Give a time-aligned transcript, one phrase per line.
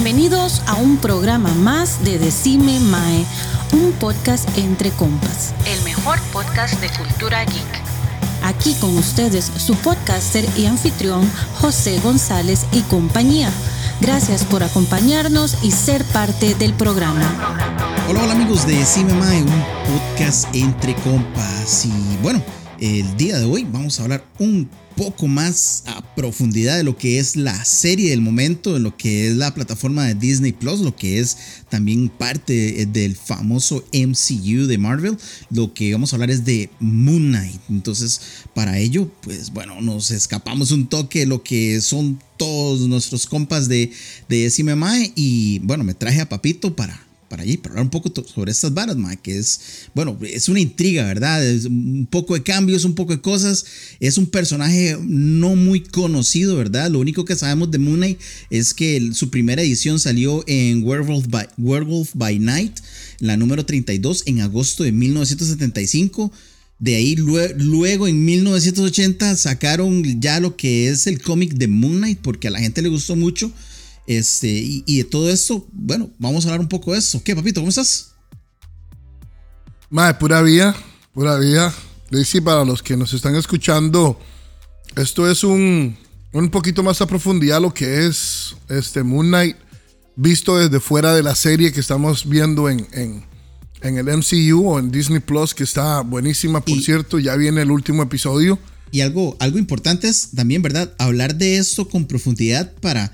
[0.00, 3.26] Bienvenidos a un programa más de Decime Mae,
[3.72, 7.82] un podcast entre compas, el mejor podcast de cultura geek.
[8.44, 13.50] Aquí con ustedes su podcaster y anfitrión José González y compañía.
[14.00, 17.26] Gracias por acompañarnos y ser parte del programa.
[18.08, 21.84] Hola, hola amigos de Decime Mae, un podcast entre compas.
[21.84, 22.40] Y bueno,
[22.78, 27.20] el día de hoy vamos a hablar un poco más a profundidad de lo que
[27.20, 30.96] es la serie del momento, de lo que es la plataforma de Disney Plus, lo
[30.96, 31.36] que es
[31.68, 35.16] también parte del famoso MCU de Marvel.
[35.48, 37.60] Lo que vamos a hablar es de Moon Knight.
[37.70, 38.20] Entonces,
[38.52, 43.68] para ello, pues bueno, nos escapamos un toque de lo que son todos nuestros compas
[43.68, 43.92] de,
[44.28, 44.52] de
[45.14, 48.72] y bueno, me traje a Papito para para allí, para hablar un poco sobre estas
[48.74, 49.60] varas, que es,
[49.94, 51.46] bueno, es una intriga, ¿verdad?
[51.46, 53.64] Es un poco de cambios, un poco de cosas.
[54.00, 56.90] Es un personaje no muy conocido, ¿verdad?
[56.90, 58.18] Lo único que sabemos de Moon Knight
[58.50, 62.78] es que su primera edición salió en Werewolf by, Werewolf by Night,
[63.20, 66.32] la número 32, en agosto de 1975.
[66.78, 72.20] De ahí luego en 1980 sacaron ya lo que es el cómic de Moon Knight
[72.22, 73.52] porque a la gente le gustó mucho.
[74.08, 77.22] Este, y, de todo esto, bueno, vamos a hablar un poco de eso.
[77.22, 77.60] ¿Qué, papito?
[77.60, 78.14] ¿Cómo estás?
[79.90, 80.74] Madre, pura vida,
[81.12, 81.74] pura vida.
[82.10, 84.18] Daisy, para los que nos están escuchando,
[84.96, 85.94] esto es un,
[86.32, 89.58] un poquito más a profundidad lo que es este Moon Knight,
[90.16, 93.26] visto desde fuera de la serie que estamos viendo en, en,
[93.82, 97.18] en el MCU o en Disney Plus, que está buenísima, por cierto.
[97.18, 98.58] Ya viene el último episodio.
[98.90, 100.94] Y algo, algo importante es también, ¿verdad?
[100.96, 103.12] Hablar de esto con profundidad para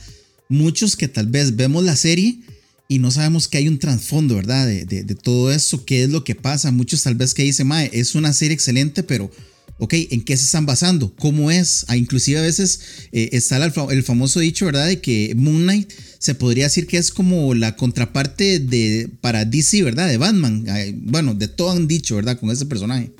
[0.48, 2.40] muchos que tal vez vemos la serie
[2.88, 4.66] y no sabemos que hay un trasfondo, ¿verdad?
[4.66, 6.70] De, todo eso, qué es lo que pasa.
[6.70, 9.30] Muchos tal vez que dicen, Mae, es una serie excelente, pero,
[9.78, 11.14] ok, ¿en qué se están basando?
[11.16, 11.86] ¿Cómo es?
[11.88, 12.80] Ah, inclusive a veces
[13.12, 14.86] eh, está el, famoso dicho, ¿verdad?
[14.86, 19.82] De que Moon Knight se podría decir que es como la contraparte de, para DC,
[19.82, 20.08] ¿verdad?
[20.08, 20.66] De Batman.
[21.04, 22.38] bueno, de todo han dicho, ¿verdad?
[22.38, 23.14] Con ese personaje.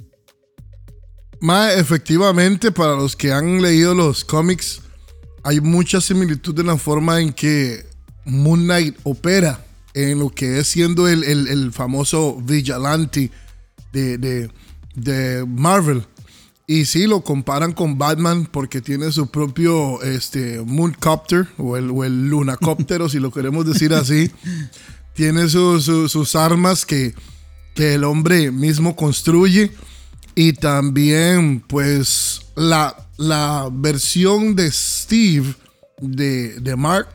[1.40, 4.80] Mae, efectivamente, para los que han leído los cómics,
[5.44, 7.87] hay mucha similitud en la forma en que
[8.25, 13.31] Moon Knight opera en lo que es siendo el, famoso vigilante
[13.93, 14.49] de,
[14.97, 16.05] de, Marvel.
[16.66, 22.05] Y sí, lo comparan con Batman porque tiene su propio este, Mooncopter o el, o
[22.05, 22.32] el
[23.11, 24.31] si lo queremos decir así.
[25.12, 27.15] Tiene sus armas que,
[27.75, 29.71] que el hombre mismo construye.
[30.34, 35.54] Y también, pues, la, la versión de Steve,
[36.00, 37.08] de, Mark,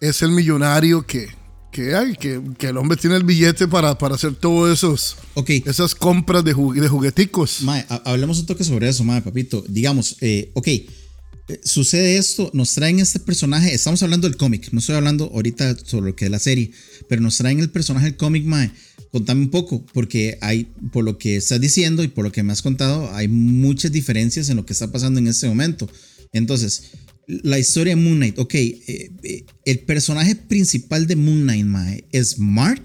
[0.00, 1.28] es el millonario que,
[1.70, 5.16] que hay, que, el hombre tiene el billete para, para hacer todos esos,
[5.46, 7.62] esas compras de, de jugueticos.
[7.62, 9.64] Mae, hablemos un toque sobre eso, mae, papito.
[9.68, 14.80] Digamos, eh, ok, eh, sucede esto, nos traen este personaje, estamos hablando del cómic, no
[14.80, 16.72] estoy hablando ahorita sobre lo que es la serie,
[17.08, 18.72] pero nos traen el personaje del cómic, mae
[19.14, 22.52] contame un poco, porque hay, por lo que estás diciendo y por lo que me
[22.52, 25.88] has contado, hay muchas diferencias en lo que está pasando en este momento.
[26.32, 26.90] Entonces,
[27.28, 32.04] la historia de Moon Knight, ok, eh, eh, el personaje principal de Moon Knight, Mae,
[32.10, 32.84] ¿es Mark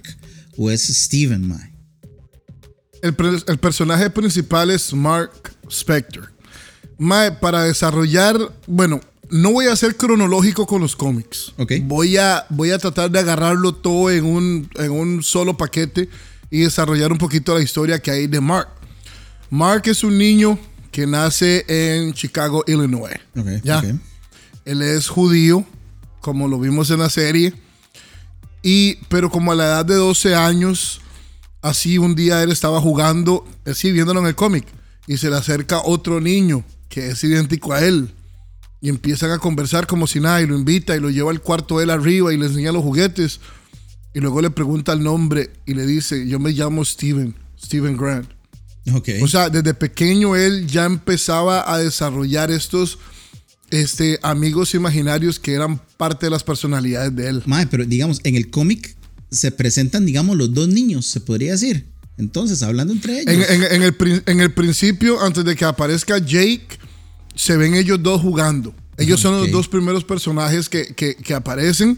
[0.56, 1.74] o es Steven, Mae?
[3.02, 3.16] El,
[3.48, 5.32] el, personaje principal es Mark
[5.68, 6.32] Spector.
[7.00, 9.02] Mae, para desarrollar, bueno,
[9.32, 11.54] no voy a ser cronológico con los cómics.
[11.58, 11.80] Okay.
[11.80, 16.10] Voy, a, voy a tratar de agarrarlo todo en un, en un solo paquete
[16.50, 18.70] y desarrollar un poquito la historia que hay de Mark.
[19.50, 20.60] Mark es un niño
[20.92, 23.20] que nace en Chicago, Illinois.
[23.64, 23.84] ¿ya?
[24.66, 25.66] Él es judío,
[26.22, 27.54] como lo vimos en la serie.
[28.62, 31.02] Y, pero como a la edad de 12 años,
[31.62, 34.66] así un día él estaba jugando, así viéndolo en el cómic,
[35.08, 38.14] y se le acerca otro niño que es idéntico a él
[38.82, 41.78] y empiezan a conversar como si nada y lo invita y lo lleva al cuarto
[41.78, 43.40] de él arriba y le enseña los juguetes
[44.14, 48.30] y luego le pregunta el nombre y le dice, yo me llamo Steven, Steven Grant.
[48.94, 49.22] Okay.
[49.22, 52.98] O sea, desde pequeño él ya empezaba a desarrollar estos
[53.70, 57.44] este, amigos imaginarios que eran parte de las personalidades de él.
[57.46, 58.96] Mae, pero digamos, en el cómic
[59.30, 61.86] se presentan, digamos, los dos niños, se podría decir.
[62.18, 63.46] Entonces, hablando entre ellos.
[63.50, 66.79] En, el, en el principio, antes de que aparezca Jake,
[67.40, 68.76] se ven ellos dos jugando.
[68.98, 71.98] Ellos son los dos primeros personajes que, que, aparecen.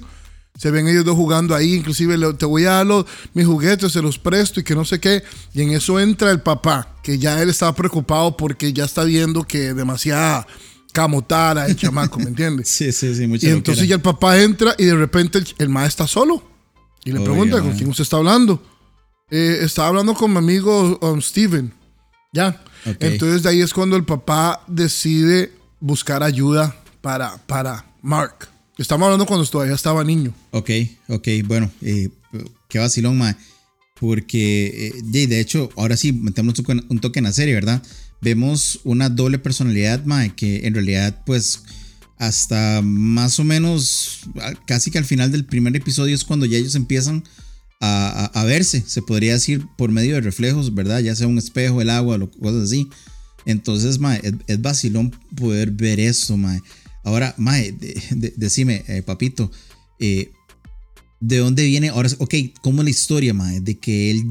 [0.55, 1.73] Se ven ellos dos jugando ahí.
[1.73, 4.99] Inclusive te voy a dar los, mis juguetes, se los presto y que no sé
[4.99, 5.23] qué.
[5.51, 9.41] Y en eso entra el papá, que ya él está preocupado porque ya está viendo
[9.41, 10.45] que demasiada
[10.93, 12.67] camotara el chamaco, ¿me entiendes?
[12.67, 13.23] sí, sí, sí.
[13.41, 16.43] y entonces ya el papá entra y de repente el, el está solo.
[17.03, 18.61] Y le pregunta, ¿con quién usted está hablando?
[19.31, 21.73] Eh, estaba hablando con mi amigo um, Steven.
[22.31, 22.61] Ya.
[22.85, 28.49] Entonces de ahí es cuando el papá decide buscar ayuda para, para Mark.
[28.77, 30.33] Estamos hablando cuando todavía estaba niño.
[30.51, 30.69] Ok,
[31.07, 32.09] ok, bueno, eh,
[32.67, 33.35] qué vacilón, mae.
[33.99, 36.55] Porque, eh, de hecho, ahora sí, metemos
[36.89, 37.83] un toque en la serie, ¿verdad?
[38.19, 41.63] Vemos una doble personalidad, mae, que en realidad, pues,
[42.17, 44.21] hasta más o menos,
[44.65, 47.23] casi que al final del primer episodio es cuando ya ellos empiezan
[47.81, 50.99] a, verse, se podría decir, por medio de reflejos, ¿verdad?
[50.99, 52.87] Ya sea un espejo, el agua, lo, cosas así.
[53.45, 56.61] Entonces, mae, es, vacilón poder ver eso, mae.
[57.03, 57.75] Ahora, mae,
[58.37, 59.51] decime, eh, papito,
[59.99, 60.31] eh,
[61.19, 61.89] ¿de dónde viene?
[61.89, 63.59] Ahora, ok, ¿cómo es la historia, mae?
[63.61, 64.25] De que él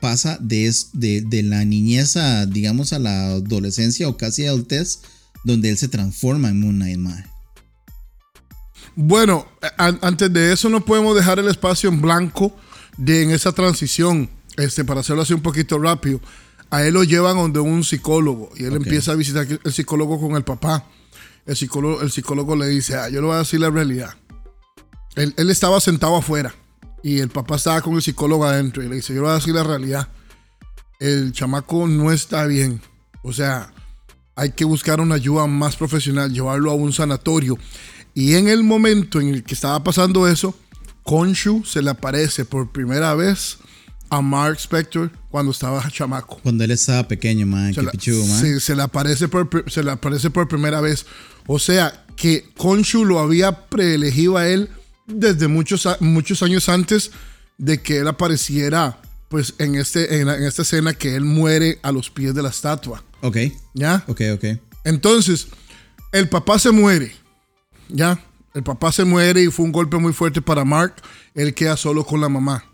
[0.00, 5.00] pasa de, de, la niñez a, digamos, a la adolescencia o casi adultez,
[5.44, 7.24] donde él se transforma en Moon Knight, mae.
[8.96, 9.46] Bueno,
[9.76, 12.56] antes de eso no podemos dejar el espacio en blanco
[12.96, 16.20] de en esa transición, este, para hacerlo así un poquito rápido.
[16.70, 20.36] A él lo llevan donde un psicólogo y él empieza a visitar el psicólogo con
[20.36, 20.84] el papá
[21.46, 24.14] el psicólogo, el psicólogo le dice, ah, yo le voy a decir la realidad.
[25.14, 26.54] Él, estaba sentado afuera
[27.02, 29.34] y el papá estaba con el psicólogo adentro y le dice, yo le voy a
[29.34, 30.08] decir la realidad.
[30.98, 32.80] El chamaco no está bien.
[33.22, 33.72] O sea,
[34.34, 37.58] hay que buscar una ayuda más profesional, llevarlo a un sanatorio.
[38.14, 40.56] Y en el momento en el que estaba pasando eso,
[41.04, 43.58] Konshu se le aparece por primera vez
[44.10, 46.40] a Mark Spector cuando estaba chamaco.
[46.42, 47.72] Cuando él estaba pequeño, man.
[48.00, 51.06] Sí, se le, aparece por, se le aparece por primera vez.
[51.46, 54.70] O sea, que Konshu lo había preelegido a él
[55.06, 57.10] desde muchos, muchos años antes
[57.58, 62.08] de que él apareciera pues en, este, en, esta escena que él muere a los
[62.08, 63.02] pies de la estatua.
[63.20, 63.38] Ok.
[63.74, 64.04] ¿Ya?
[64.06, 64.44] Ok, ok.
[64.84, 65.48] Entonces,
[66.12, 67.12] el papá se muere.
[67.88, 68.24] ¿Ya?
[68.54, 70.94] El papá se muere y fue un golpe muy fuerte para Mark.
[71.34, 72.64] Él queda solo con la mamá.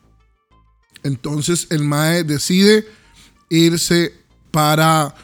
[1.02, 2.86] Entonces el Mae decide
[3.48, 4.14] irse
[4.50, 5.14] para,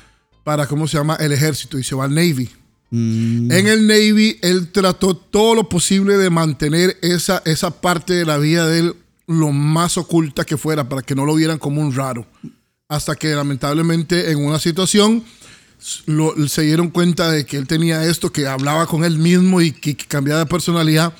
[0.44, 1.16] para, ¿cómo se llama?
[1.16, 2.50] El ejército y se va al Navy.
[2.90, 3.52] Mm.
[3.52, 8.38] En el Navy, él trató todo lo posible de mantener esa, esa parte de la
[8.38, 11.94] vida de él lo más oculta que fuera para que no lo vieran como un
[11.94, 12.26] raro.
[12.88, 15.24] Hasta que lamentablemente en una situación
[16.48, 19.96] se dieron cuenta de que él tenía esto, que hablaba con él mismo y que,
[19.96, 21.12] cambiaba de personalidad.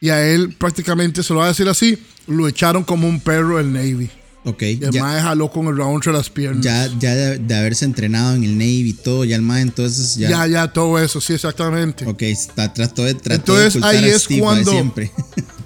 [0.00, 3.58] Y a él prácticamente, se lo va a decir así, lo echaron como un perro
[3.58, 4.10] el Navy.
[4.44, 4.62] Ok.
[4.62, 6.62] Y el mae jaló con el round entre las piernas.
[6.62, 10.28] Ya, ya de, haberse entrenado en el Navy y todo, ya el mae entonces ya.
[10.28, 12.06] Ya, ya, todo eso, sí, exactamente.
[12.06, 15.10] Ok, está, trató de, entonces, ahí es cuando, siempre.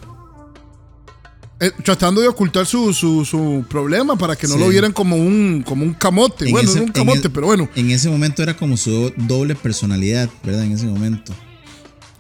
[1.61, 5.85] Eh, tratando de ocultar su, su, problema para que no lo vieran como un, como
[5.85, 6.51] un camote.
[6.51, 7.69] bueno, no un camote, pero bueno.
[7.75, 10.65] En ese momento era como su doble personalidad, ¿verdad?
[10.65, 11.35] En ese momento.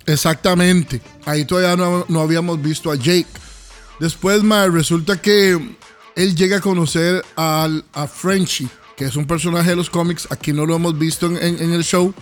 [0.06, 1.00] Exactamente.
[1.24, 3.28] Ahí todavía no, no habíamos visto a Jake.
[4.00, 5.58] Después, más resulta que
[6.16, 10.26] él llega a conocer al, a Frenchy, que es un personaje de los cómics.
[10.30, 12.12] Aquí no lo hemos visto en, el show.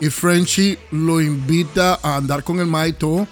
[0.00, 3.28] Y Frenchy lo invita a andar con el Mae todo.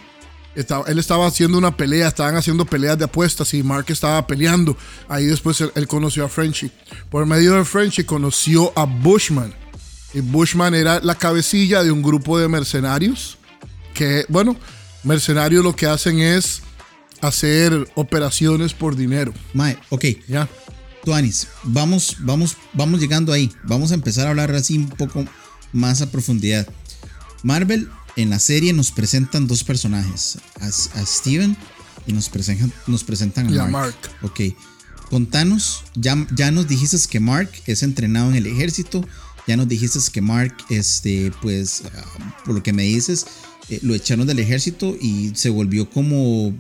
[0.87, 4.77] Él estaba haciendo una pelea, estaban haciendo peleas de apuestas y Mark estaba peleando.
[5.09, 6.71] Ahí después él, conoció a Frenchy.
[7.11, 9.55] Por medio de Frenchy conoció a Bushman.
[10.13, 13.39] Y Bushman era la cabecilla de un grupo de mercenarios.
[13.95, 14.57] Que, bueno,
[15.05, 16.63] mercenarios lo que hacen es
[17.21, 19.33] hacer operaciones por dinero.
[19.55, 20.05] Mae, ok.
[20.27, 20.49] Ya.
[21.05, 23.53] Tuanis, vamos, vamos, vamos llegando ahí.
[23.63, 25.25] Vamos a empezar a hablar así un poco
[25.73, 26.67] más a profundidad.
[27.43, 27.89] Marvel
[28.19, 31.57] en la serie nos presentan dos personajes, a, Steven
[32.05, 33.95] y nos presentan, nos presentan a Mark.
[34.23, 34.41] Ok.
[35.09, 39.07] Contanos, ya, ya nos dijiste que Mark es entrenado en el ejército,
[39.47, 43.25] ya nos dijiste que Mark, este, pues, ah, por lo que me dices,
[43.69, 46.53] eh, lo echaron del ejército y se volvió como,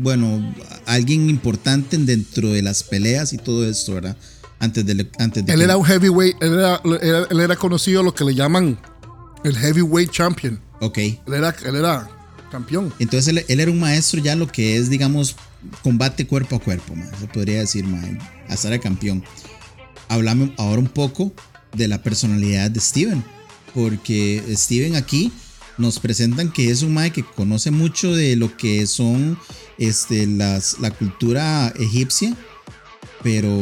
[0.00, 0.54] bueno,
[0.86, 4.16] alguien importante dentro de las peleas y todo esto, ¿verdad?
[4.58, 6.80] Antes de, antes él era un heavyweight, él era,
[7.30, 8.80] él era, conocido lo que le llaman
[9.44, 10.58] el heavyweight champion.
[10.80, 10.98] Ok.
[10.98, 12.08] Él era, él era
[12.50, 12.92] campeón.
[12.98, 15.36] Entonces él, era un maestro ya lo que es, digamos,
[15.82, 18.18] combate cuerpo a cuerpo, se podría decir, man,
[18.48, 19.24] hasta era campeón.
[20.08, 21.32] Hablamos ahora un poco
[21.74, 23.22] de la personalidad de Steven,
[23.74, 25.32] porque Steven aquí
[25.76, 29.38] nos presentan que es un mae que conoce mucho de lo que son
[29.78, 32.34] este, las, la cultura egipcia,
[33.22, 33.52] pero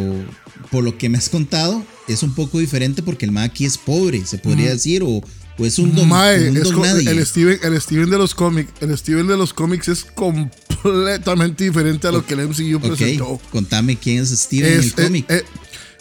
[0.70, 3.76] por lo que me has contado, es un poco diferente porque el mae aquí es
[3.76, 5.22] pobre, se podría decir, o,
[5.58, 9.88] es un don, El Steven, el Steven de los cómics, el Steven de los cómics
[9.88, 13.40] es completamente diferente a lo que el MCU presentó.
[13.50, 15.30] Contame quién es Steven en el cómic.
[15.30, 15.44] Eh,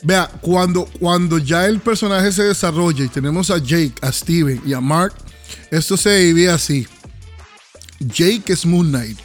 [0.04, 4.74] vea, cuando, cuando ya el personaje se desarrolla y tenemos a Jake, a Steven y
[4.74, 5.14] a Mark,
[5.72, 6.88] esto se divide así.
[8.00, 9.20] Jake es Moon Knight.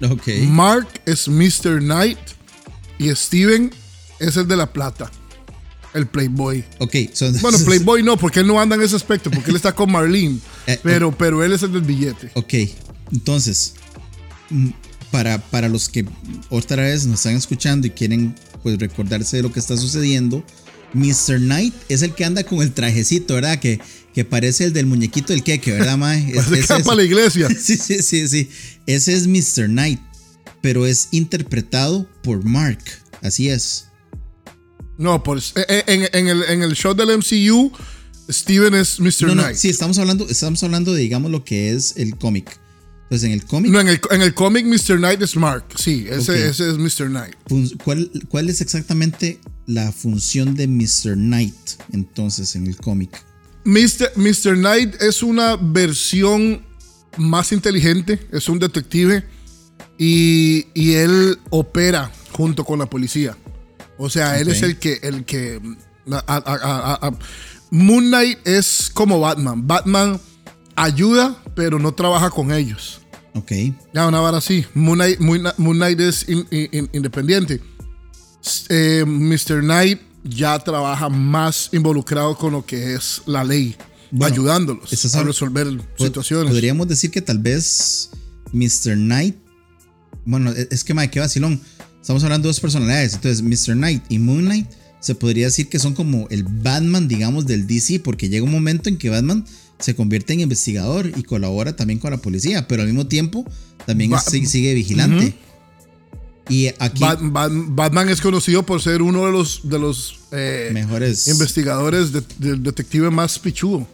[0.00, 0.46] Okay.
[0.46, 1.78] Mark es Mr.
[1.78, 2.18] Knight.
[2.98, 3.70] Y Steven
[4.18, 5.10] es el de la plata.
[5.94, 6.64] El Playboy.
[6.78, 6.96] Ok.
[7.40, 10.38] bueno, Playboy no, porque él no anda en ese aspecto, porque él está con Marlene.
[10.68, 12.30] Eh, pero, pero él es el del billete.
[12.34, 12.54] Ok.
[13.10, 13.74] Entonces,
[14.50, 14.68] mm,
[15.10, 16.04] para, para los que
[16.50, 18.32] otra vez nos están escuchando y quieren
[18.62, 20.44] pues recordarse de lo que está sucediendo,
[20.94, 21.38] Mr.
[21.38, 23.58] Knight es el que anda con el trajecito, ¿verdad?
[23.58, 23.80] Que,
[24.14, 26.32] que parece el del muñequito del queque, ¿verdad, Mae?
[26.36, 27.48] Es, para la iglesia.
[27.48, 28.48] Sí, sí, sí, sí.
[28.86, 29.66] Ese es Mr.
[29.66, 30.00] Knight,
[30.60, 32.82] pero es interpretado por Mark.
[33.20, 33.86] Así es.
[35.02, 37.72] No, pues eh, en, en el, en el show del MCU,
[38.30, 39.22] Steven es Mr.
[39.22, 39.56] No, no, Knight.
[39.56, 42.58] sí, estamos hablando, estamos hablando de, digamos, lo que es el cómic.
[43.04, 44.96] Entonces, en el cómic, No, en el, en el cómic Mr.
[44.96, 45.64] Knight es Mark.
[45.76, 47.08] Sí, ese, ese es Mr.
[47.08, 47.34] Knight.
[47.84, 51.14] ¿cuál, ¿cuál es exactamente la función de Mr.
[51.14, 51.54] Knight
[51.92, 53.10] entonces en el cómic?
[53.64, 54.12] Mr.
[54.16, 54.54] Mr.
[54.56, 56.62] Knight es una versión
[57.18, 59.24] más inteligente, es un detective
[59.98, 63.36] y, y él opera junto con la policía.
[64.04, 64.98] O sea, él es el que...
[65.02, 65.60] El que
[66.10, 67.18] a- a- a- a- a-
[67.70, 69.66] Moon Knight es como Batman.
[69.66, 70.20] Batman
[70.76, 73.00] ayuda, pero no trabaja con ellos.
[73.34, 73.52] Ok.
[73.94, 74.66] Ya, una vara así.
[74.74, 77.60] Moon Knight, Moon es in- in- independiente.
[78.68, 79.60] Eh, Mr.
[79.60, 83.76] Knight ya trabaja más involucrado con lo que es la ley,
[84.10, 86.50] Bueno, ayudándolos a resolver Pod- situaciones.
[86.50, 88.10] Podríamos decir que tal vez
[88.52, 88.94] Mr.
[88.96, 89.36] Knight.
[90.24, 91.60] Bueno, e- es que, madre, qué vacilón.
[92.02, 93.14] Estamos hablando de dos personalidades.
[93.14, 93.74] Entonces, Mr.
[93.74, 94.66] Knight y Moon Knight
[95.00, 98.88] se podría decir que son como el Batman, digamos, del DC, porque llega un momento
[98.90, 99.44] en que Batman
[99.78, 103.44] se convierte en investigador y colabora también con la policía, pero al mismo tiempo
[103.86, 105.34] también Ba- sigue, sigue vigilante.
[106.48, 110.70] Y aquí, Bat- Bat- Batman es conocido por ser uno de los, de los eh,
[110.72, 111.26] mejores.
[111.28, 113.86] investigadores de- del detective más pichudo.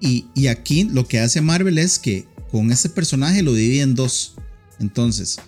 [0.00, 3.94] Y, y aquí lo que hace Marvel es que con ese personaje lo divide en
[3.94, 4.34] dos.
[4.78, 5.38] Entonces.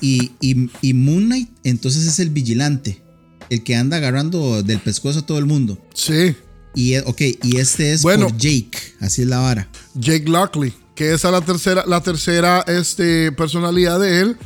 [0.00, 3.02] Y, y, Moon Knight, entonces es el vigilante.
[3.48, 5.78] El que anda agarrando del pescuezo a todo el mundo.
[5.94, 6.36] Sí,
[6.74, 8.28] Y, ok, y este es Bueno.
[8.28, 8.78] por Jake.
[9.00, 9.68] Así es la vara.
[9.94, 14.36] Jake Lockley, que esa es la tercera, la tercera este, personalidad de él,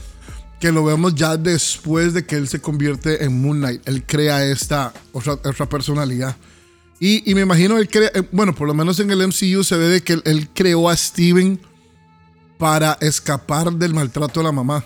[0.58, 3.82] que lo vemos ya después de que él se convierte en Moon Knight.
[3.86, 6.34] Él crea esta otra, otra personalidad.
[6.98, 9.76] Y, y me imagino, él crea, eh, bueno, por lo menos en el MCU se
[9.76, 11.60] ve de que él, él creó a Steven
[12.64, 14.82] para escapar del maltrato de la mamá.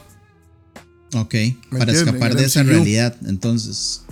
[1.14, 1.32] Ok.
[1.70, 3.16] ¿Me Para escapar de esa realidad.
[3.24, 4.02] Entonces.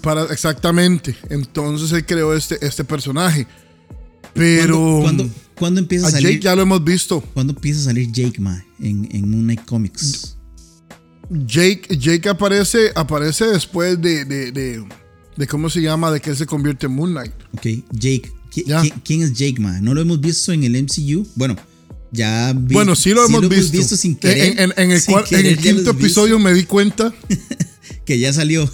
[0.00, 1.16] Para, exactamente.
[1.28, 3.48] Entonces él creó este, este personaje.
[4.32, 6.28] Pero ¿Cuándo, cuándo- cuándo empieza a a salir?
[6.34, 7.20] Jake ya lo hemos visto.
[7.34, 8.64] ¿Cuándo empieza a salir Jake, ma?
[8.78, 10.36] En, en Moon Knight Comics.
[11.28, 14.84] Jake, Jake aparece, aparece después de, de, de,
[15.36, 17.32] de cómo se llama, de que él se convierte en Moon Knight.
[17.54, 18.32] Ok, Jake.
[18.52, 18.82] ¿Qui- Ya.
[18.82, 19.80] qui- ¿Quién es Jake, ma?
[19.80, 21.26] ¿No lo hemos visto en el MCU?
[21.34, 21.56] Bueno,
[22.16, 23.96] ya vi- bueno, sí lo hemos visto.
[23.96, 24.52] sin querer.
[24.52, 27.12] En, en- en el, cual- en querer el lo quinto visto, episodio me di cuenta.
[28.04, 28.70] Que ya salió.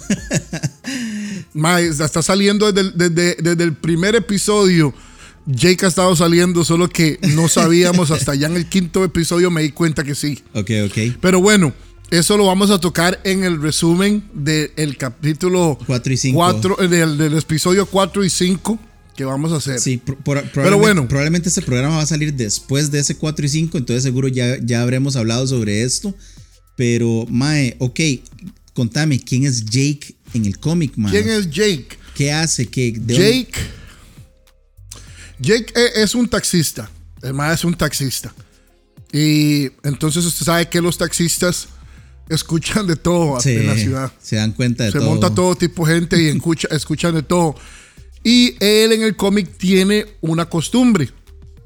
[1.53, 4.93] mae, está saliendo desde el, desde- desde el primer episodio.
[5.45, 9.61] Jake ha estado saliendo, solo que no sabíamos hasta ya en el quinto episodio me
[9.61, 10.41] di cuenta que sí.
[10.53, 10.97] ok, ok.
[11.19, 11.73] Pero bueno,
[12.11, 16.35] eso lo vamos a tocar en el resumen del capítulo 4 y 5.
[16.37, 18.79] 4, del, del episodio 4 y 5
[19.15, 19.79] que vamos a hacer.
[19.79, 21.07] Sí, probablemente, bueno.
[21.07, 24.57] probablemente este programa va a salir después de ese 4 y 5, entonces seguro ya,
[24.61, 26.15] ya habremos hablado sobre esto.
[26.75, 27.99] Pero, Mae, ok,
[28.73, 31.11] contame, ¿quién es Jake en el cómic, Mae?
[31.11, 31.89] ¿Quién es Jake?
[32.15, 32.67] ¿Qué hace?
[32.67, 33.51] ¿Qué, dónde- Jake.
[35.39, 36.89] Jake e- es un taxista.
[37.21, 38.33] El más es un taxista.
[39.11, 41.67] Y entonces usted sabe que los taxistas
[42.29, 44.11] escuchan de todo Sí, en la ciudad.
[44.21, 45.09] Se dan cuenta de Se todo.
[45.09, 47.55] monta todo tipo de gente y escucha, escuchan de todo.
[48.23, 51.09] Y él en el cómic tiene una costumbre.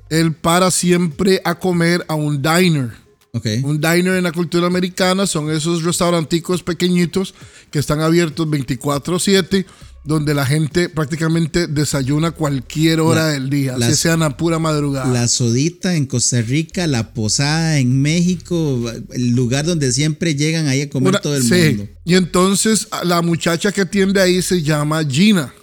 [0.10, 2.92] Él para siempre a comer a un diner.
[3.34, 3.46] Ok.
[3.64, 7.36] Un diner en la cultura americana son esos restauranticos pequeñitos
[7.70, 9.66] que están abiertos 24/7,
[10.06, 14.58] donde la gente prácticamente desayuna cualquier hora La- del día, así sea en la pura
[14.58, 15.12] madrugada.
[15.12, 20.82] La sodita en Costa Rica, la posada en México, el lugar donde siempre llegan ahí
[20.84, 21.54] a comer Una- todo el sí.
[21.76, 21.90] mundo.
[22.06, 25.54] Y entonces la muchacha que atiende ahí se llama Gina.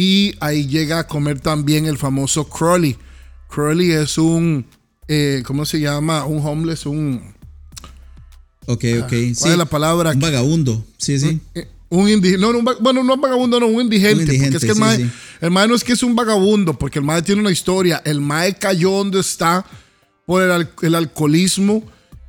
[0.00, 2.96] Y ahí llega a comer también el famoso Crowley.
[3.48, 4.64] Crowley es un,
[5.08, 6.24] eh, ¿cómo se llama?
[6.24, 7.20] Un homeless, un...
[8.66, 9.08] Ok, ok.
[9.08, 9.48] ¿Cuál sí.
[9.48, 10.10] es la palabra?
[10.12, 10.84] Un vagabundo.
[10.98, 11.40] Sí, sí.
[11.54, 14.14] Eh, Un indigente, no, un bueno, no un vagabundo, no, un indigente.
[14.16, 15.10] Un indigente, porque es que el sí, mae, sí.
[15.40, 18.00] el mae no es que es un vagabundo, porque el mae tiene una historia.
[18.04, 19.64] El mae cayó donde está
[20.26, 21.82] por el, el alcoholismo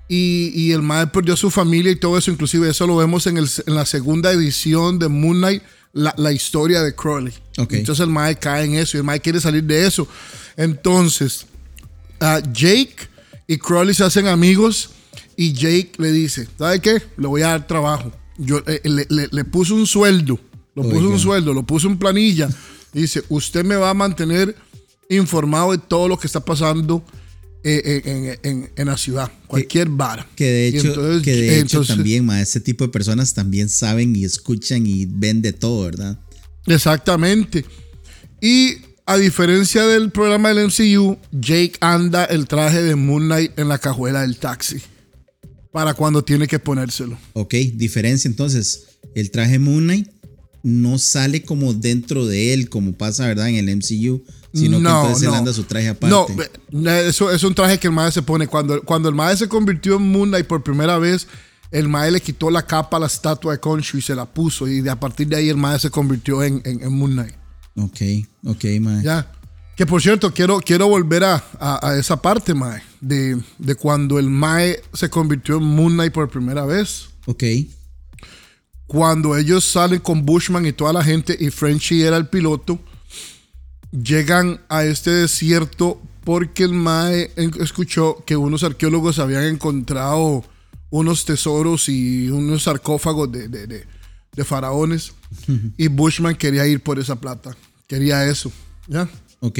[0.07, 2.31] y, y el mae perdió a su familia y todo eso.
[2.31, 5.61] Inclusive eso lo vemos en, el- en la segunda edición de Moon Knight,
[5.93, 7.33] la, la historia de Crowley.
[7.57, 7.73] Ok.
[7.73, 10.07] Entonces el mae cae en eso y el mae quiere salir de eso.
[10.57, 11.45] Entonces,
[12.19, 12.95] ah, Jake
[13.47, 14.91] y Crowley se hacen amigos
[15.35, 17.01] y Jake le dice, ¿sabe qué?
[17.17, 18.11] Le voy a dar trabajo.
[18.37, 20.39] Yo eh, le, le- le puso un sueldo,
[20.75, 20.99] lo Oiga.
[20.99, 22.49] un sueldo, lo puso en planilla.
[22.93, 24.55] Y dice, usted me va a mantener
[25.09, 27.03] informado de todo lo que está pasando
[27.63, 30.27] eh, en, en, la ciudad, cualquier bar.
[30.35, 34.23] Que de hecho, que de hecho también, ma, este tipo de personas también saben y
[34.23, 36.19] escuchan y ven de todo, ¿verdad?
[36.65, 37.65] Exactamente.
[38.41, 43.67] Y a diferencia del programa del MCU, Jake anda el traje de Moon Knight en
[43.67, 44.77] la cajuela del taxi.
[45.71, 47.17] Para cuando tiene que ponérselo.
[47.33, 48.85] Ok, diferencia entonces.
[49.15, 50.07] El traje Moon Knight
[50.63, 53.49] no sale como dentro de él, como pasa, ¿verdad?
[53.49, 54.23] En el MCU.
[54.53, 56.49] Sino que entonces él anda su traje aparte.
[56.71, 58.47] No, eso es un traje que el Mae se pone.
[58.47, 61.27] Cuando, cuando el Mae se convirtió en Moon Knight por primera vez,
[61.71, 64.67] el Mae le quitó la capa a la estatua de Khonshu y se la puso.
[64.67, 67.35] Y de, a partir de ahí el Mae se convirtió en, en, Moon Knight.
[67.75, 68.01] Ok,
[68.45, 69.03] ok, Mae.
[69.03, 69.31] Ya.
[69.75, 74.29] Que por cierto, quiero, quiero volver a, a, esa parte, Mae, de, de, cuando el
[74.29, 77.09] Mae se convirtió en Moon Knight por primera vez.
[77.27, 77.43] Ok.
[78.87, 82.79] Cuando ellos salen con Bushman y toda la gente, y Frenchy era el piloto,
[83.91, 90.43] llegan a este desierto porque el Mae escuchó que unos arqueólogos habían encontrado
[90.89, 95.13] unos tesoros y unos sarcófagos de, de, de, faraones.
[95.77, 97.55] y Bushman quería ir por esa plata.
[97.87, 98.51] Quería eso.
[98.87, 99.09] ¿Ya?
[99.39, 99.59] Ok.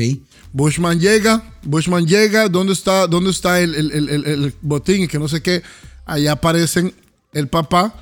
[0.52, 5.20] Bushman llega, Bushman llega, ¿dónde está, dónde está el, el, el, el botín y que
[5.20, 5.62] no sé qué?
[6.06, 6.94] Allá aparecen
[7.34, 7.94] el papá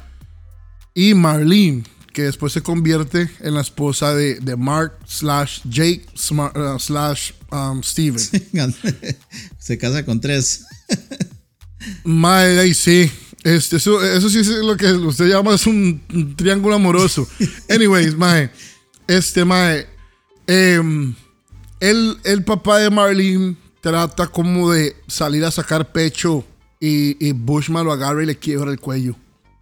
[0.93, 1.83] y Marlene,
[2.17, 7.83] que después se convierte en la esposa de, de Mark slash Jake uh, slash um,
[7.83, 8.17] Steven.
[9.59, 10.65] se casa con tres.
[12.03, 13.11] Mae, sí.
[13.43, 17.27] Este, eso, eso sí es lo que usted llama es un, triángulo amoroso.
[17.69, 18.49] Anyways, Mae.
[19.05, 19.85] Este, Mae.
[20.47, 21.13] Em,
[21.79, 26.43] el, papá de Marlene trata como de salir a sacar pecho
[26.79, 29.15] y, y Bushman lo agarra y le quiebra el cuello.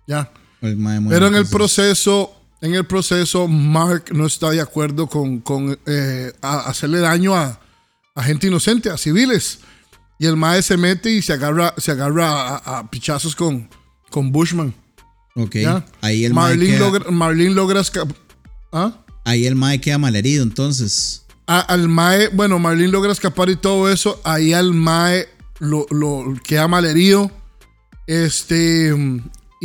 [0.08, 0.32] Ya.
[0.62, 7.00] Pero en el proceso, en el proceso, Mark no está de acuerdo con, eh, hacerle
[7.00, 7.60] daño a,
[8.24, 9.60] gente inocente, a civiles.
[10.18, 13.70] Y el Mae se mete y se agarra, se agarra a, pichazos con,
[14.10, 14.74] con Bushman.
[15.36, 15.58] Ok.
[16.02, 18.16] Ahí el Marlene, logra, Marlene logra escapar.
[18.72, 19.04] ¿Ah?
[19.26, 21.26] Ahí el Mae queda malherido, entonces.
[21.48, 24.22] al Mae, bueno, Marlene logra escapar y todo eso.
[24.24, 25.28] Ahí al Mae
[25.60, 27.30] lo, lo queda malherido.
[28.08, 28.94] Este.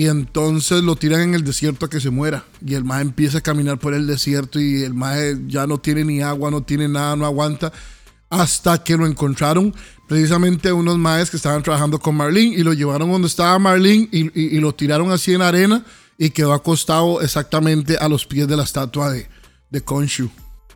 [0.01, 2.47] Y entonces lo tiran en el desierto a que se muera.
[2.67, 6.07] Y el mae empieza a caminar por el desierto y el mae ya no tiene
[6.07, 7.71] ni agua, no tiene nada, no aguanta.
[8.31, 9.75] Hasta que lo encontraron
[10.09, 14.59] precisamente unos maes que estaban trabajando con Marlene y lo llevaron donde estaba Marlene y,
[14.59, 15.85] lo tiraron así en arena
[16.17, 19.29] y quedó acostado exactamente a los pies de la estatua de,
[19.69, 20.31] de Konshu.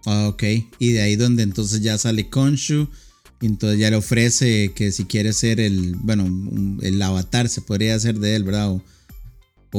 [0.05, 0.43] Ah, ok.
[0.79, 2.89] Y de ahí donde entonces ya sale Konshu.
[3.41, 6.29] Y entonces ya le ofrece que si quiere ser el, bueno,
[6.83, 8.75] el avatar se podría hacer de él, ¿verdad?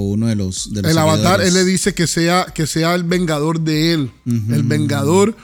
[0.01, 3.61] Uno de los, de el avatar él le dice que sea que sea el vengador
[3.61, 4.11] de él.
[4.25, 5.35] El vengador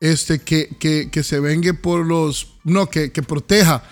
[0.00, 3.82] este que, que, se vengue por los no que, que, proteja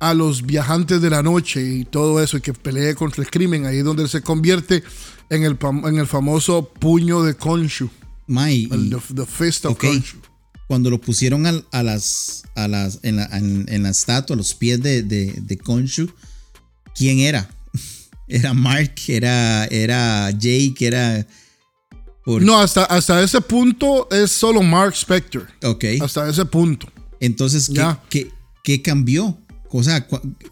[0.00, 3.64] a los viajantes de la noche y todo eso y que pelee contra el crimen.
[3.64, 4.82] Ahí donde él se convierte
[5.30, 7.88] en el, en el famoso puño de Konshu
[8.28, 10.18] el, the, Fist of Konshu
[10.66, 14.80] cuando lo pusieron a, las, a las en, la, en, la estatua a los pies
[14.82, 16.08] de, de, de Konshu
[16.94, 17.50] quién era
[18.32, 21.26] era Mark, era, era Jake, era...
[22.24, 25.48] No, hasta, hasta ese punto es solo Mark Spector.
[25.64, 25.84] Ok.
[26.00, 26.88] Hasta ese punto.
[27.20, 27.70] Entonces,
[28.08, 28.30] ¿qué,
[28.62, 29.36] qué, cambió?
[29.70, 30.06] O sea,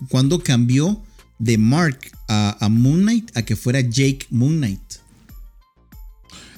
[0.09, 1.01] ¿cuándo cambió
[1.39, 4.95] de Mark a, Moon Knight a que fuera Jake Moon Knight?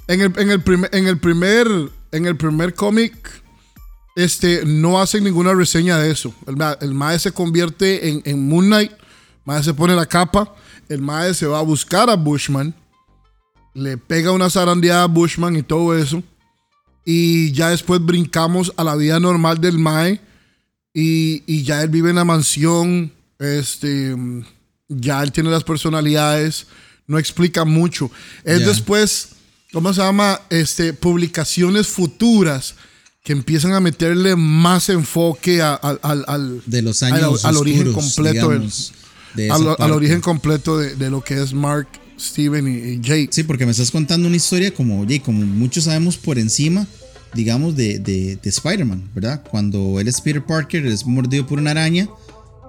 [0.09, 1.69] En el, en el, primer, en el primer,
[2.11, 3.15] en el primer cómic,
[4.17, 6.35] este, no hacen ninguna reseña de eso.
[6.47, 8.93] El, el se convierte en, en Moon Knight,
[9.45, 10.55] Mae se pone la capa
[10.93, 12.75] el Mae se va a buscar a Bushman,
[13.75, 16.23] le pega una zarandeada a Bushman y todo eso.
[17.05, 20.21] Y ya después brincamos a la vida normal del Mae.
[20.95, 23.13] Y, ya él vive en la mansión.
[23.39, 24.15] Este,
[24.89, 26.67] ya él tiene las personalidades.
[27.07, 28.11] No explica mucho.
[28.45, 29.31] Es después,
[29.73, 30.41] ¿cómo se llama?
[30.51, 32.75] Este, publicaciones futuras
[33.25, 38.53] que empiezan a meterle más enfoque al, de los años al, origen completo
[39.51, 43.29] al, origen completo de, lo que es Mark, Steven y, Jake.
[43.31, 46.87] Sí, porque me estás contando una historia como, como muchos sabemos por encima,
[47.35, 49.43] digamos, de, de, Spider-Man, ¿verdad?
[49.51, 52.09] Cuando él es Peter Parker, es mordido por una araña,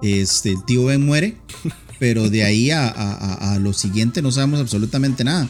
[0.02, 1.36] este, el tío Ben muere,
[1.98, 5.48] pero de ahí a, a, lo siguiente no sabemos absolutamente nada.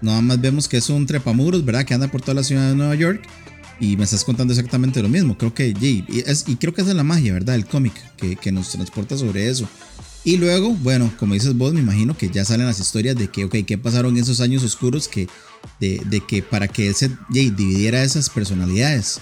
[0.00, 1.84] Nada más vemos que es un trepamuros, ¿verdad?
[1.84, 3.22] Que anda por toda la ciudad de Nueva York.
[3.78, 5.36] Y me estás contando exactamente lo mismo.
[5.36, 7.54] Creo que, Jay, y, es, y creo que esa es la magia, ¿verdad?
[7.56, 9.68] El cómic que, que nos transporta sobre eso.
[10.24, 13.44] Y luego, bueno, como dices vos, me imagino que ya salen las historias de que,
[13.44, 15.26] ok, ¿qué pasaron esos años oscuros que,
[15.80, 19.20] de, de que para que él se Jay, dividiera esas personalidades?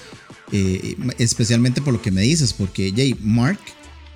[0.53, 3.61] Eh, especialmente por lo que me dices, porque Jay, Mark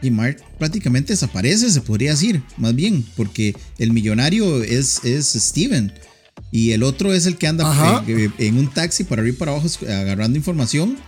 [0.03, 5.92] Y Mark prácticamente desaparece, se podría decir, más bien, porque el millonario es, es Steven.
[6.51, 9.53] Y el otro es el que anda en, en, un taxi para arriba y para
[9.53, 10.99] abajo agarrando información.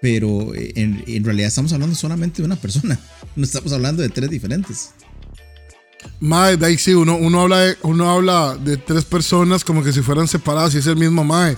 [0.00, 2.98] Pero en, en realidad estamos hablando solamente de una persona.
[3.36, 4.90] No estamos hablando de tres diferentes.
[6.20, 9.92] Mae, de ahí sí, uno, uno, habla de, uno habla de tres personas como que
[9.92, 11.56] si fueran separadas y es el mismo Mae.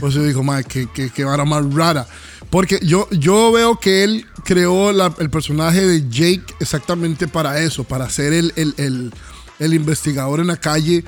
[0.00, 2.06] Por eso digo, Mae, que, que, que vara más rara.
[2.50, 8.10] Porque yo, yo veo que él creó el personaje de Jake exactamente para eso, para
[8.10, 9.14] ser el, el, el,
[9.58, 11.02] el, investigador en la calle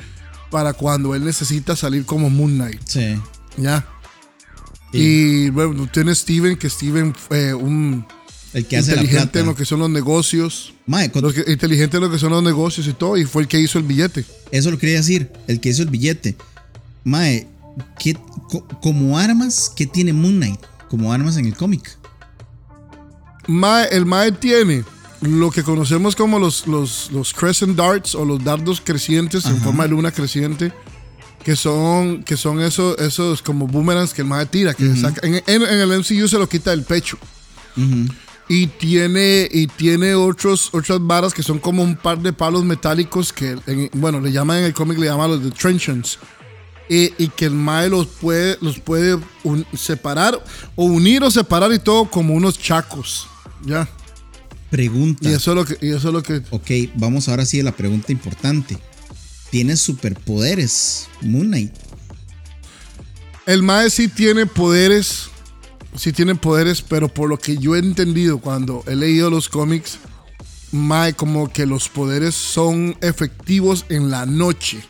[0.50, 2.80] para cuando él necesita salir como Moon Knight.
[2.86, 3.20] Sí.
[3.58, 3.86] Ya.
[4.92, 8.06] Y bueno, tiene Steven, que Steven fue un
[8.54, 10.72] el que hace inteligente en lo que son los negocios.
[11.46, 13.16] inteligente en lo que son los negocios y todo.
[13.16, 14.24] Y fue el que hizo el billete.
[14.52, 15.30] Eso lo quería decir.
[15.48, 16.36] El que hizo el billete.
[17.02, 17.48] Mae,
[17.98, 18.16] ¿qué,
[18.80, 20.60] como armas, ¿qué tiene Moon Knight?
[20.88, 21.98] Como armas en el cómic.
[23.48, 24.84] Mae, el Mae tiene
[25.20, 29.82] lo que conocemos como los, los, los crescent darts o los dardos crecientes en forma
[29.82, 30.72] de luna creciente.
[31.42, 34.74] Que son, que son esos, esos como boomerangs que el Mae tira.
[34.74, 37.18] Que en, el MCU se lo quita del pecho.
[38.48, 43.32] Y tiene, y tiene otros, otras varas que son como un par de palos metálicos
[43.32, 43.56] que,
[43.94, 46.18] bueno, le llaman en el cómic, le llaman los de trenchants.
[46.86, 49.18] Y, que el Mae los puede, los puede
[49.74, 50.38] separar
[50.76, 53.26] o unir o separar y todo como unos chacos.
[53.64, 53.88] Ya.
[54.68, 55.26] Pregunta.
[55.26, 55.78] Y eso es lo que.
[55.80, 58.76] Y eso es lo que ok, vamos ahora sí a la pregunta importante.
[59.50, 61.72] ¿Tiene superpoderes Moon Knight?
[63.46, 65.30] El Mae sí tiene poderes
[65.96, 69.98] sí tienen poderes, pero por lo que yo he entendido cuando he leído los cómics,
[70.72, 74.82] Mae, como que los poderes son efectivos en la noche.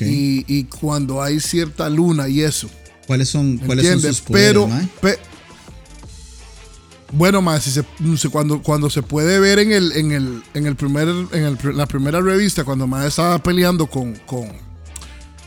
[0.00, 2.68] Y, cuando hay cierta luna y eso.
[3.06, 4.66] ¿Cuáles son, ¿cuáles son sus poderes,
[5.00, 5.18] Pero,
[7.12, 10.76] bueno, más si se, cuando, cuando se puede ver en el, en el, en el
[10.76, 14.52] primer, en la primera revista, cuando Mae estaba peleando con, con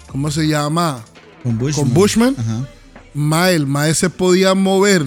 [0.08, 1.06] ¿cómo se llama?
[1.44, 1.86] Con Bushman.
[1.86, 2.36] Con Bushman.
[3.14, 5.04] Mae, el Mae se podía mover,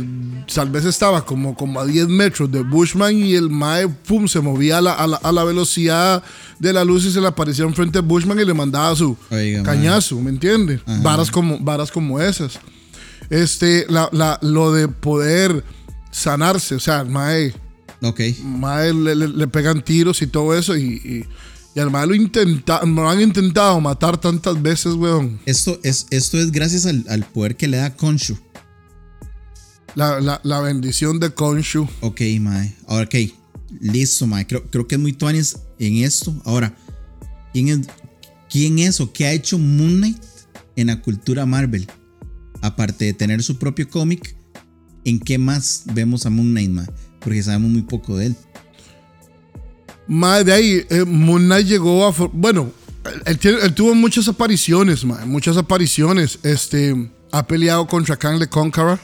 [0.53, 4.41] tal vez estaba como, como a 10 metros de Bushman y el Mae pum, se
[4.41, 6.23] movía a la, a, la, velocidad
[6.59, 9.17] de la luz y se le aparecía enfrente a Bushman y le mandaba su
[9.65, 10.81] cañazo, ¿me entiendes?
[11.03, 12.59] Varas como, varas como esas.
[13.31, 15.65] Este, la, lo de poder
[16.11, 17.55] sanarse, o sea, el Mae,
[18.03, 18.39] okay.
[18.45, 21.27] mae le, pegan tiros y todo eso y y
[21.81, 25.41] además lo, intenta, lo han intentado matar tantas veces, weón.
[25.45, 28.37] Esto es, esto es gracias al, poder que le da Konshu.
[29.97, 31.89] La, la, bendición de Konshu.
[32.01, 32.77] Ok, mae.
[32.87, 33.15] Ahora, ok.
[33.81, 34.47] Listo, mae.
[34.47, 36.35] Creo, creo que es muy tuanes en esto.
[36.45, 36.77] Ahora,
[37.53, 37.81] ¿quién es,
[38.49, 40.23] ¿quién es o qué ha hecho Moon Knight
[40.77, 41.89] en la cultura Marvel?
[42.63, 44.37] Aparte de tener su propio cómic,
[45.05, 46.87] ¿en qué más vemos a Moon Knight, mae?
[47.19, 48.37] Porque sabemos muy poco de él.
[50.07, 52.15] Más de ahí, eh, Moon Knight llegó a.
[52.33, 52.71] Bueno,
[53.25, 56.39] él, tuvo muchas apariciones, muchas apariciones.
[56.43, 58.99] Este, ha peleado contra Kang the Conqueror.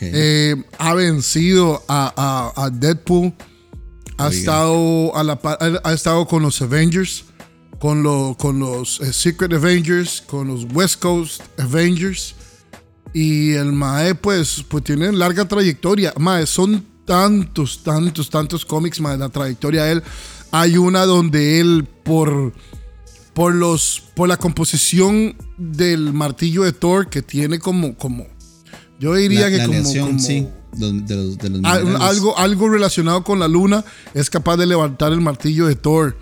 [0.00, 3.32] Eh, ha vencido a, Deadpool.
[4.18, 5.40] Ha estado, a la,
[5.82, 7.24] ha estado con los Avengers,
[7.80, 12.34] con, lo, con los eh, Secret Avengers, con los West Coast Avengers.
[13.12, 16.14] Y el Mae, pues, pues tiene larga trayectoria.
[16.16, 20.02] Mae, son tantos, tantos, tantos cómics más de la trayectoria de él.
[20.50, 22.52] Hay una donde él, por,
[23.34, 28.26] por, los, por la composición del martillo de Thor, que tiene como, como
[29.02, 30.46] yo diría que como, sí,
[31.64, 33.84] algo, algo relacionado con la luna,
[34.14, 36.16] es capaz de levantar el martillo de Thor.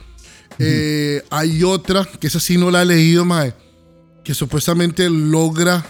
[0.59, 3.55] Eh, hay otra, que esa sí no la he leído, mae,
[4.25, 5.85] que supuestamente logra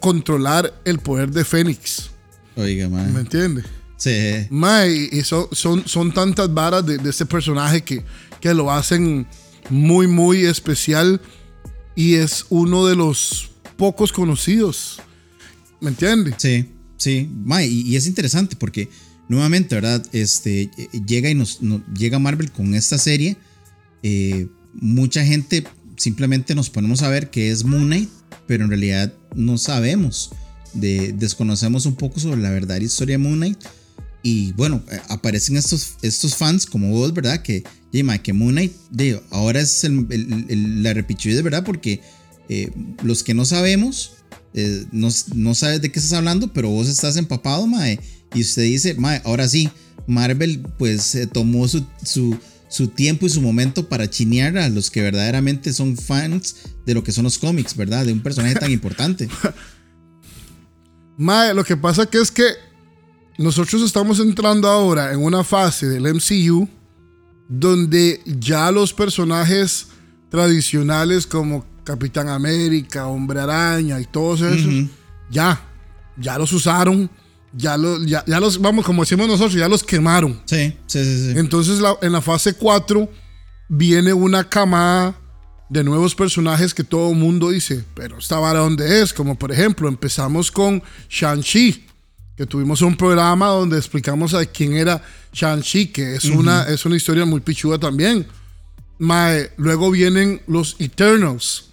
[0.00, 2.10] controlar el poder de Fénix.
[2.56, 3.12] Oiga, mae.
[3.12, 3.64] ¿Me entiendes?
[3.96, 4.48] Sí.
[5.12, 8.04] y son, son, tantas varas de, este personaje que,
[8.40, 9.26] que lo hacen
[9.70, 11.20] muy, muy especial
[11.94, 15.00] y es uno de los pocos conocidos.
[15.80, 16.34] ¿Me entiendes?
[16.38, 17.30] Sí, sí.
[17.62, 18.88] y, es interesante porque
[19.28, 20.04] nuevamente, ¿verdad?
[20.12, 20.70] Este,
[21.06, 21.60] llega y nos,
[21.96, 23.36] llega Marvel con esta serie.
[24.02, 25.64] Eh, mucha gente
[25.96, 28.10] simplemente nos ponemos a ver que es Moon Knight,
[28.46, 30.30] pero en realidad no sabemos.
[30.72, 33.58] De, desconocemos un poco sobre la verdadera historia de Moon Knight
[34.26, 37.42] y bueno, eh, aparecen estos, estos fans como vos, ¿verdad?
[37.42, 38.72] Que, que Moon Knight,
[39.30, 41.62] ahora es el, la repichudez, ¿verdad?
[41.62, 42.00] Porque
[42.48, 42.70] eh,
[43.02, 44.12] los que no sabemos,
[44.54, 48.00] eh, no, no, sabes de qué estás hablando, pero vos estás empapado, mae.
[48.34, 49.68] Y usted dice, mae, ahora sí,
[50.06, 52.38] Marvel pues tomó su, su,
[52.70, 56.56] su, tiempo y su momento para chinear a los que verdaderamente son fans
[56.86, 58.06] de lo que son los cómics, ¿verdad?
[58.06, 59.28] De un personaje tan importante.
[61.18, 62.73] Mae, lo que pasa que es que
[63.38, 66.68] nosotros estamos entrando ahora en una fase del MCU
[67.48, 69.88] donde ya los personajes
[70.28, 74.88] tradicionales como Capitán América, Hombre Araña y todos esos,
[75.30, 75.60] ya,
[76.16, 77.10] ya los usaron,
[77.52, 80.40] ya, ya, los, vamos, como decimos nosotros, ya los quemaron.
[80.46, 81.32] Sí, sí, sí.
[81.32, 81.38] sí.
[81.38, 83.08] Entonces en la fase 4
[83.68, 85.14] viene una camada
[85.68, 89.52] de nuevos personajes que todo el mundo dice, pero esta vara dónde es, como por
[89.52, 91.84] ejemplo empezamos con Shang-Chi,
[92.36, 96.96] que tuvimos un programa donde explicamos a quién era Shang-Chi, que es, una, es una
[96.96, 98.26] historia muy pichuda también.
[99.56, 101.66] luego vienen los Eternals.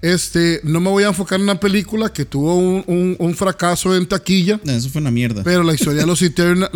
[0.00, 4.60] Este, no me voy a enfocar en una película que tuvo un, fracaso en taquilla.
[4.64, 5.42] eso fue una mierda.
[5.42, 6.70] Pero la historia de los Eternals.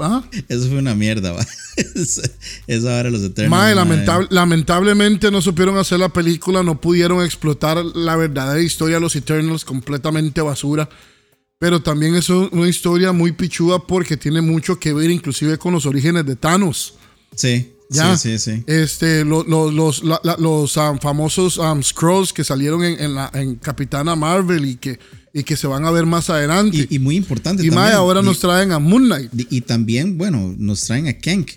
[0.00, 0.24] ¿ah?
[0.48, 1.46] Eso fue una mierda, va.
[2.66, 4.28] Esa de los Eternals.
[4.30, 9.64] lamentablemente no supieron hacer la película, no pudieron explotar la verdadera historia de los Eternals,
[9.64, 10.88] completamente basura.
[11.58, 15.86] Pero también es una historia muy pichuda porque tiene mucho que ver inclusive con los
[15.86, 16.94] orígenes de Thanos.
[17.34, 17.72] Sí.
[17.90, 18.16] ¿Ya?
[18.16, 18.64] Sí, sí, sí.
[18.66, 24.66] Este, los, los, los um, famosos um, Scrolls que salieron en, la, en Capitana Marvel
[24.66, 24.98] y que,
[25.32, 26.86] y que se van a ver más adelante.
[26.90, 27.64] Y, muy importante.
[27.64, 29.30] Y más ahora nos traen a Moon Knight.
[29.50, 31.50] Y, también, bueno, nos traen a Kank.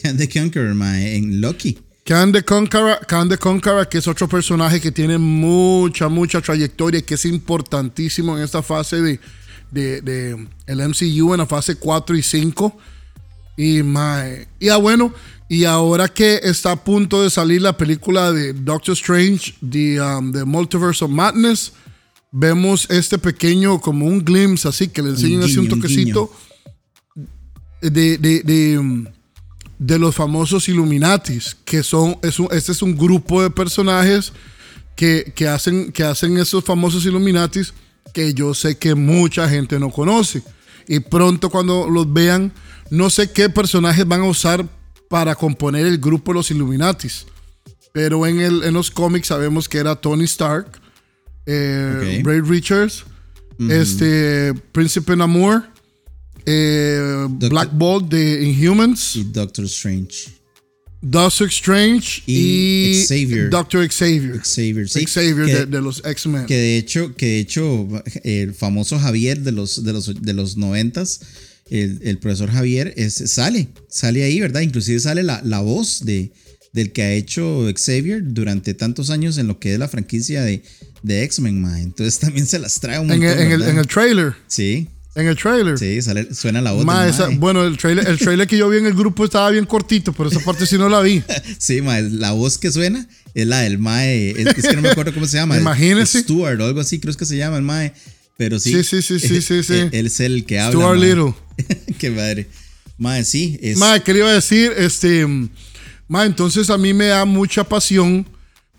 [0.00, 1.78] Kang the Conqueror, en Loki.
[2.04, 7.00] Kang the Conqueror, Kang the Conqueror, que es otro personaje que tiene mucha, mucha trayectoria
[7.00, 9.20] y que es importantísimo en esta fase de,
[9.72, 12.78] de, el MCU en la fase 4 y 5.
[13.56, 15.12] Y, mae, y ah, bueno,
[15.48, 20.32] y ahora que está a punto de salir la película de Doctor Strange, The, um,
[20.32, 21.72] The Multiverse of Madness,
[22.30, 26.32] vemos este pequeño, como un glimpse así, que le enseñan así un toquecito
[27.82, 29.04] de, de, um,
[29.78, 34.32] de, los famosos Illuminatis, que son, es este es un grupo de personajes
[34.96, 37.74] que, que, hacen, que hacen esos famosos Illuminatis
[38.12, 40.42] que yo sé que mucha gente no conoce.
[40.88, 42.52] Y pronto cuando los vean,
[42.90, 44.66] no sé qué personajes van a usar
[45.08, 47.26] para componer el grupo Los Illuminatis.
[47.92, 50.80] Pero en, el, en los cómics sabemos que era Tony Stark,
[51.46, 53.04] eh, Ray Richards,
[53.68, 55.64] este, Príncipe Namor,
[56.46, 59.16] eh, Black Bolt de Inhumans.
[59.16, 60.41] Y Doctor Strange.
[61.02, 63.50] Doctor Strange y, Xavier.
[63.50, 64.40] Doctor Xavier.
[64.44, 65.04] Xavier, sí.
[65.04, 66.46] Xavier de, los X-Men.
[66.46, 67.88] Que de hecho, que de hecho,
[68.22, 71.20] el famoso Javier de los, de los, de los noventas,
[71.68, 74.60] el, profesor Javier, es, sale, sale ahí, ¿verdad?
[74.60, 76.30] Inclusive sale la, la voz de,
[76.72, 80.62] del que ha hecho Xavier durante tantos años en lo que es la franquicia de,
[81.02, 84.34] de X-Men, Entonces también se las trae un montón, en, el, en el trailer.
[84.46, 84.88] Sí.
[85.14, 85.78] En el trailer.
[85.78, 86.00] Sí,
[86.32, 86.86] suena la voz.
[87.38, 90.30] bueno, el trailer, el trailer que yo vi en el grupo estaba bien cortito, pero
[90.30, 91.22] esa parte sí no la vi.
[91.58, 94.30] sí, ma, la voz que suena es la del Mae.
[94.30, 95.58] Es, que no me acuerdo cómo se llama.
[95.58, 96.20] Imagínese.
[96.20, 97.92] Stuart o algo así, creo que se llama el Mae.
[98.38, 98.72] Pero sí.
[98.82, 99.88] Sí, sí, sí, sí, sí.
[99.92, 100.80] Él, es el que habla.
[100.80, 101.34] Stuart Little.
[101.98, 102.48] Qué madre.
[102.96, 103.58] Mae, sí.
[103.60, 103.76] Es...
[103.76, 104.72] Mae, ¿qué le iba a decir?
[104.78, 105.26] Este.
[106.08, 108.26] Mae, entonces a mí me da mucha pasión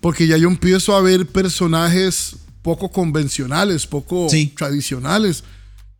[0.00, 5.44] porque ya yo empiezo a ver personajes poco convencionales, poco tradicionales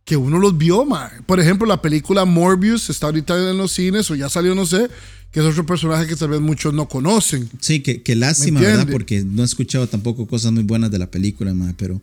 [0.05, 1.11] que uno los vio, ma.
[1.25, 4.87] Por ejemplo, la película Morbius está ahorita en los cines o ya salió, no sé,
[5.31, 7.49] que es otro personaje que tal vez muchos no conocen.
[7.59, 8.87] Sí, que, lástima, ¿verdad?
[8.89, 12.01] Porque no he escuchado tampoco cosas muy buenas de la película, ma, pero,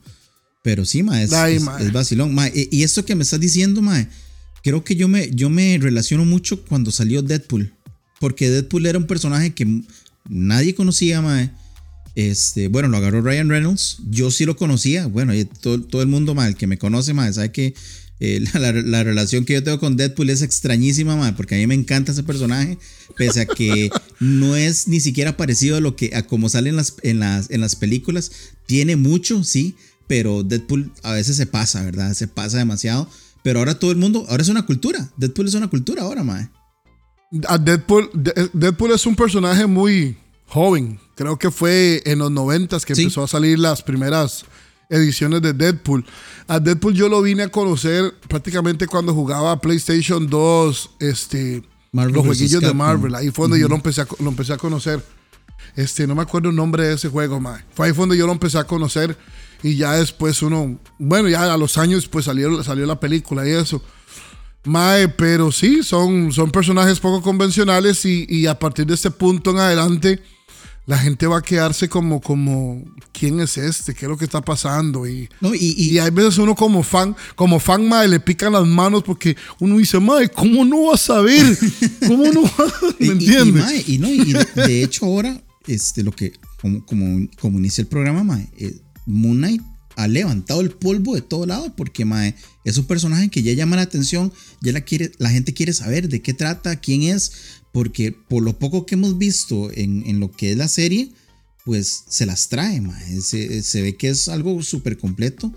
[0.62, 2.34] pero sí, ma, es, es, vacilón.
[2.34, 4.08] Ma, y, esto que me estás diciendo, ma,
[4.64, 7.72] creo que yo me, yo me relaciono mucho cuando salió Deadpool.
[8.18, 9.82] Porque Deadpool era un personaje que
[10.28, 11.52] nadie conocía, ma.
[12.14, 13.98] Este, bueno, lo agarró Ryan Reynolds.
[14.08, 15.06] Yo sí lo conocía.
[15.06, 17.74] Bueno, todo, el mundo, mal que me conoce, más sabe que
[18.20, 22.12] eh, la, relación que yo tengo con Deadpool es extrañísima, porque a mí me encanta
[22.12, 22.78] ese personaje,
[23.16, 26.76] pese a que no es ni siquiera parecido a lo que a como sale en
[26.76, 28.30] las, en las, en las películas.
[28.66, 29.74] Tiene mucho, sí,
[30.06, 32.14] pero Deadpool a veces se pasa, ¿verdad?
[32.14, 33.08] Se pasa demasiado.
[33.42, 35.10] Pero ahora todo el mundo, ahora es una cultura.
[35.16, 36.48] Deadpool es una cultura ahora, mae.
[37.32, 38.10] Deadpool,
[38.52, 40.16] Deadpool es un personaje muy
[40.52, 41.00] joven.
[41.14, 44.44] Creo que fue en los noventas que empezó a salir las primeras
[44.90, 46.04] ediciones de Deadpool.
[46.46, 51.62] A Deadpool yo lo vine a conocer prácticamente cuando jugaba PlayStation 2, este,
[51.92, 53.14] los jueguillos de Marvel.
[53.14, 55.02] Ahí fue donde yo lo empecé, a, lo empecé a conocer.
[55.74, 57.64] Este, no me acuerdo el nombre de ese juego, más.
[57.74, 59.16] Fue ahí fue donde yo lo empecé a conocer.
[59.62, 63.52] Y ya después uno, bueno, ya a los años pues salió, salió la película y
[63.52, 63.82] eso.
[64.64, 69.50] Mae, pero sí, son, son personajes poco convencionales y, y, a partir de este punto
[69.50, 70.22] en adelante
[70.86, 73.94] la gente va a quedarse como, como, ¿quién es este?
[73.94, 75.06] ¿Qué es lo que está pasando?
[75.06, 79.36] Y, y, hay veces uno como fan, como fan, mae, le pican las manos porque
[79.60, 81.56] uno dice, mae, ¿cómo no va a saber?
[82.06, 83.88] ¿Cómo no va a ¿Me entiendes?
[83.88, 88.48] Y, no, y de hecho ahora, este, lo que, como, como, inicia el programa, mae,
[88.58, 89.62] eh, Moon Knight
[89.96, 93.76] ha levantado el polvo de todo lado porque mae, es un personaje que ya llama
[93.76, 98.12] la atención, ya la, quiere, la gente quiere saber de qué trata, quién es, porque
[98.12, 101.10] por lo poco que hemos visto en, lo que es la serie,
[101.64, 103.20] pues se las trae, mae.
[103.20, 105.52] Se, se ve que es algo súper completo.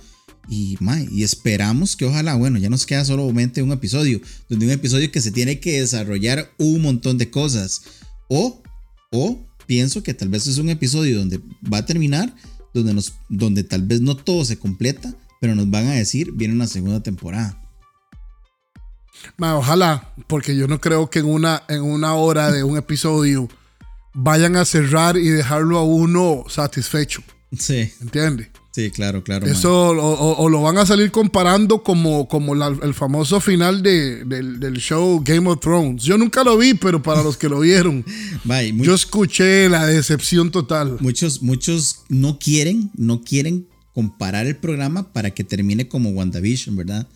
[0.47, 4.71] Y, mae, y esperamos que ojalá, bueno, ya nos queda solamente un episodio, donde un
[4.71, 7.81] episodio que se tiene que desarrollar un montón de cosas.
[8.29, 8.61] O,
[9.11, 12.35] o pienso que tal vez es un episodio donde va a terminar,
[12.73, 16.67] donde, donde tal vez no todo se completa, pero nos van a decir, viene una
[16.67, 17.64] segunda temporada.
[19.37, 23.49] Ma, ojalá, porque yo no creo que en una, en una hora de un episodio
[24.13, 27.21] vayan a cerrar y dejarlo a uno satisfecho.
[27.57, 27.91] Sí.
[28.01, 28.49] ¿Entiendes?
[28.75, 29.45] Sí, claro, claro.
[29.45, 33.81] Eso o, o, o, lo van a salir comparando como, como la, el famoso final
[33.81, 36.03] de, del, del, show Game of Thrones.
[36.03, 38.03] Yo nunca lo vi, pero para los que lo vieron,
[38.43, 40.97] Bye, muy, yo escuché la decepción total.
[40.99, 47.07] Muchos, muchos no quieren, no quieren comparar el programa para que termine como WandaVision, ¿verdad?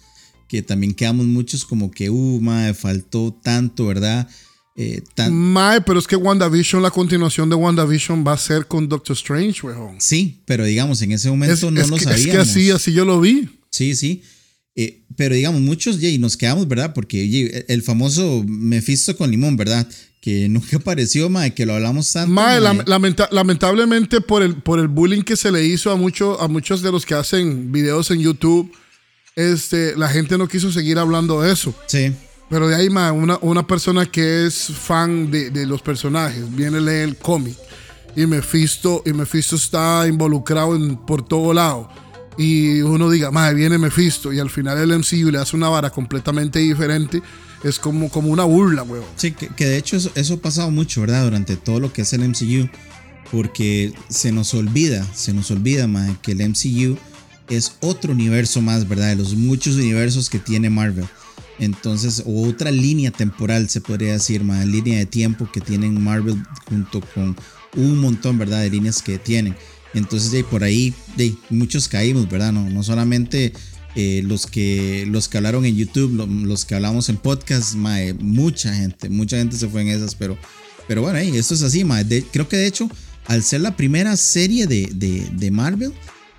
[0.50, 4.28] Que también quedamos muchos como que, uh, madre, faltó tanto, ¿verdad?
[4.76, 5.34] Eh, tan...
[5.34, 9.66] Mae, pero es que WandaVision, la continuación de WandaVision va a ser con Doctor Strange,
[9.66, 9.96] weón.
[10.00, 12.26] Sí, pero digamos, en ese momento es, no es lo que, sabíamos.
[12.26, 13.48] Es que así, así yo lo vi.
[13.70, 14.24] Sí, sí.
[14.76, 16.94] Eh, pero digamos, muchos, y nos quedamos, ¿verdad?
[16.94, 19.86] Porque oye, el famoso Mephisto con limón, ¿verdad?
[20.22, 22.32] Que nunca apareció, mae, que lo hablamos tanto.
[22.32, 22.84] Mae, mae.
[22.86, 26.82] Lamenta lamentablemente por el, por el bullying que se le hizo a, mucho, a muchos
[26.82, 28.72] de los que hacen videos en YouTube,
[29.40, 31.74] este, la gente no quiso seguir hablando de eso.
[31.88, 32.14] Sí.
[32.50, 36.78] Pero de ahí, ma, una, una persona que es fan de, de los personajes, viene
[36.78, 37.56] a leer el cómic.
[38.16, 41.90] Y Mephisto, y Mephisto está involucrado en, por todo lado.
[42.38, 44.34] Y uno diga, madre, viene Mephisto.
[44.34, 47.22] Y al final el MCU le hace una vara completamente diferente.
[47.64, 49.06] Es como, como una burla, weón.
[49.16, 51.24] Sí, que, que de hecho eso, eso, ha pasado mucho, ¿verdad?
[51.24, 52.70] Durante todo lo que es el MCU.
[53.32, 56.98] Porque se nos olvida, se nos olvida, madre, que el MCU
[57.50, 59.10] es otro universo más, ¿verdad?
[59.10, 61.06] De los muchos universos que tiene Marvel.
[61.60, 66.38] Entonces, o otra línea temporal, se podría decir, más línea de tiempo que tienen Marvel
[66.70, 67.36] junto con
[67.76, 68.62] un montón, ¿verdad?
[68.62, 69.56] De líneas que tienen.
[69.94, 72.54] Entonces, de por ahí, de muchos caímos, ¿verdad?
[72.54, 73.54] No, no solamente
[73.96, 78.74] eh, los, que, los que hablaron en YouTube, lo, los que hablamos en podcast, mucha
[78.74, 80.38] gente, mucha gente se fue en esas, pero,
[80.88, 82.04] pero bueno, esto es así, mae.
[82.04, 82.90] De, creo que de hecho,
[83.26, 85.92] al ser la primera serie de, de, de Marvel,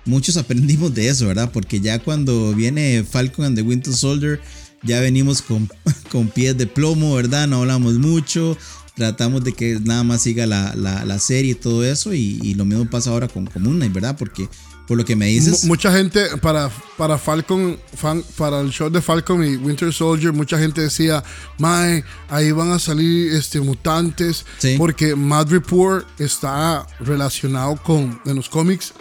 [0.05, 1.51] muchos aprendimos de eso, ¿verdad?
[1.51, 4.41] Porque ya cuando viene Falcon and the Winter Soldier,
[4.83, 5.69] ya venimos con,
[6.11, 7.47] con pies de plomo, ¿verdad?
[7.47, 8.57] No hablamos mucho,
[8.95, 12.53] tratamos de que nada más siga la, la, la serie y todo eso, y, y,
[12.55, 14.15] lo mismo pasa ahora con, Knight, ¿verdad?
[14.17, 14.47] Porque
[14.87, 15.63] por lo que me dices...
[15.65, 20.57] Mucha gente, para, para Falcon, fan, para el show de Falcon y Winter Soldier, mucha
[20.57, 21.23] gente decía,
[21.59, 24.75] Mae, ahí van a salir este, mutantes, Sí.
[24.77, 28.93] porque Mad Report está relacionado con, en los cómics,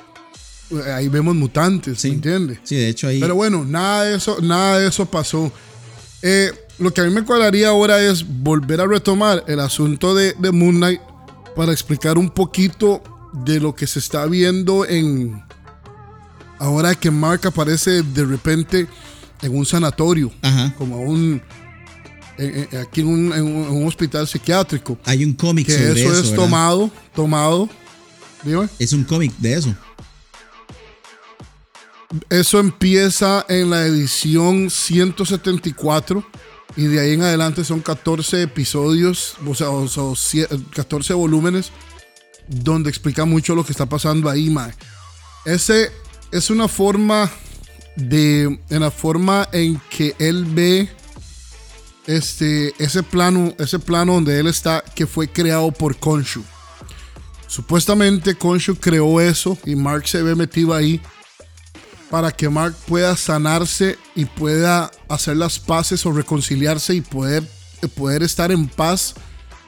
[0.94, 2.08] ahí vemos mutantes, Sí.
[2.08, 2.58] ¿me entiendes?
[2.64, 3.20] Sí, de hecho ahí...
[3.20, 5.50] Pero bueno, nada de eso, nada de eso pasó.
[6.22, 10.34] Eh, lo que a mí me cuadraría ahora es volver a retomar el asunto de,
[10.38, 11.00] de, Moon Knight
[11.56, 13.02] para explicar un poquito
[13.44, 15.42] de lo que se está viendo en.
[16.58, 18.86] Ahora que Mark aparece de repente
[19.42, 20.74] en un sanatorio, Ajá.
[20.76, 21.40] como un.
[22.38, 24.98] en- en- aquí en un, en un- hospital psiquiátrico.
[25.04, 26.20] Hay un cómic Que sobre eso, eso.
[26.20, 26.44] es ¿verdad?
[26.44, 27.68] tomado, tomado.
[28.42, 28.68] Dime.
[28.78, 29.74] Es un cómic de eso.
[32.28, 36.24] Eso empieza en la edición 174
[36.76, 41.70] y de ahí en adelante son 14 episodios, o sea, o, o cie- 14 volúmenes
[42.48, 44.74] donde explica mucho lo que está pasando ahí, mae.
[45.44, 45.92] Ese
[46.32, 47.30] es una forma
[47.94, 50.88] de, en la forma en que él ve
[52.06, 56.42] este, ese plano, ese plano donde él está, que fue creado por Konshu.
[57.46, 61.00] Supuestamente Konshu creó eso y Mark se ve metido ahí
[62.10, 67.44] para que Mark pueda sanarse y pueda hacer las paces o reconciliarse y poder,
[67.94, 69.14] poder estar en paz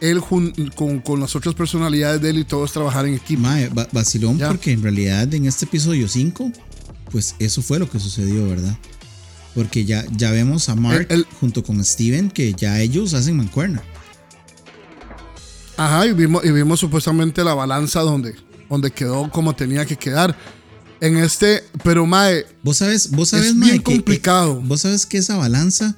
[0.00, 3.42] él con, con las otras personalidades de él y todos trabajar en equipo.
[3.42, 4.48] Mae, va- vacilón, Ya.
[4.48, 6.50] porque en realidad en este episodio 5,
[7.12, 8.76] pues eso fue lo que sucedió, ¿verdad?
[9.54, 13.36] Porque ya, ya vemos a Mark El- el- junto con Steven que ya ellos hacen
[13.36, 13.80] mancuerna.
[15.76, 18.34] Ajá, y vimos, y vimos supuestamente la balanza donde,
[18.68, 20.36] donde quedó como tenía que quedar.
[21.02, 24.60] En este, pero Mae, Vos sabes, vos sabes, Es mae, bien que- complicado.
[24.60, 25.96] eh, vos sabes que esa balanza,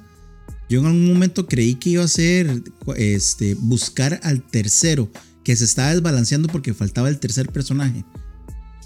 [0.71, 2.63] yo en algún momento creí que iba a ser
[2.97, 5.11] este, buscar al tercero,
[5.45, 8.03] que se estaba desbalanceando porque faltaba el tercer personaje.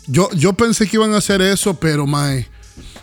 [0.09, 2.49] yo, yo pensé que iban a hacer eso, pero Mae,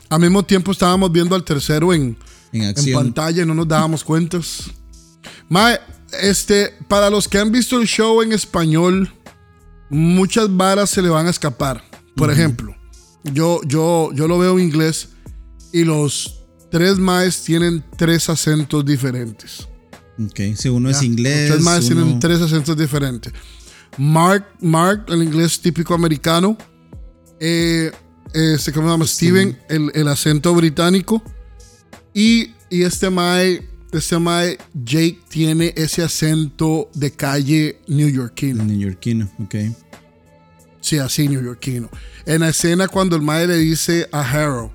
[0.10, 2.18] al mismo tiempo estábamos viendo al tercero en,
[2.52, 4.64] En pantalla y no nos dábamos cuentas.
[5.50, 5.80] Mae,
[6.22, 9.10] este, para los que han visto el show en español,
[9.90, 11.82] muchas varas se le van a escapar.
[12.16, 12.75] Por ejemplo,
[13.34, 15.10] yo, yo, yo lo veo en inglés
[15.72, 19.68] y los tres maes tienen tres acentos diferentes.
[20.18, 21.50] Ok, si uno es inglés.
[21.50, 23.34] Los tres maes uno- tienen tres acentos diferentes.
[23.98, 26.58] Mark, Mark, el inglés típico americano.
[27.40, 27.92] Eh,
[28.34, 29.08] este, ¿cómo se llama?
[29.08, 31.22] Steven, el, el acento británico.
[32.14, 38.64] Y, y este mae, este mae, Jake, tiene ese acento de calle neoyorquino.
[38.64, 39.56] Neoyorquino, ok.
[40.86, 41.90] Sí, así neoyorquino.
[42.28, 44.70] En la escena cuando el mae le dice a Harold,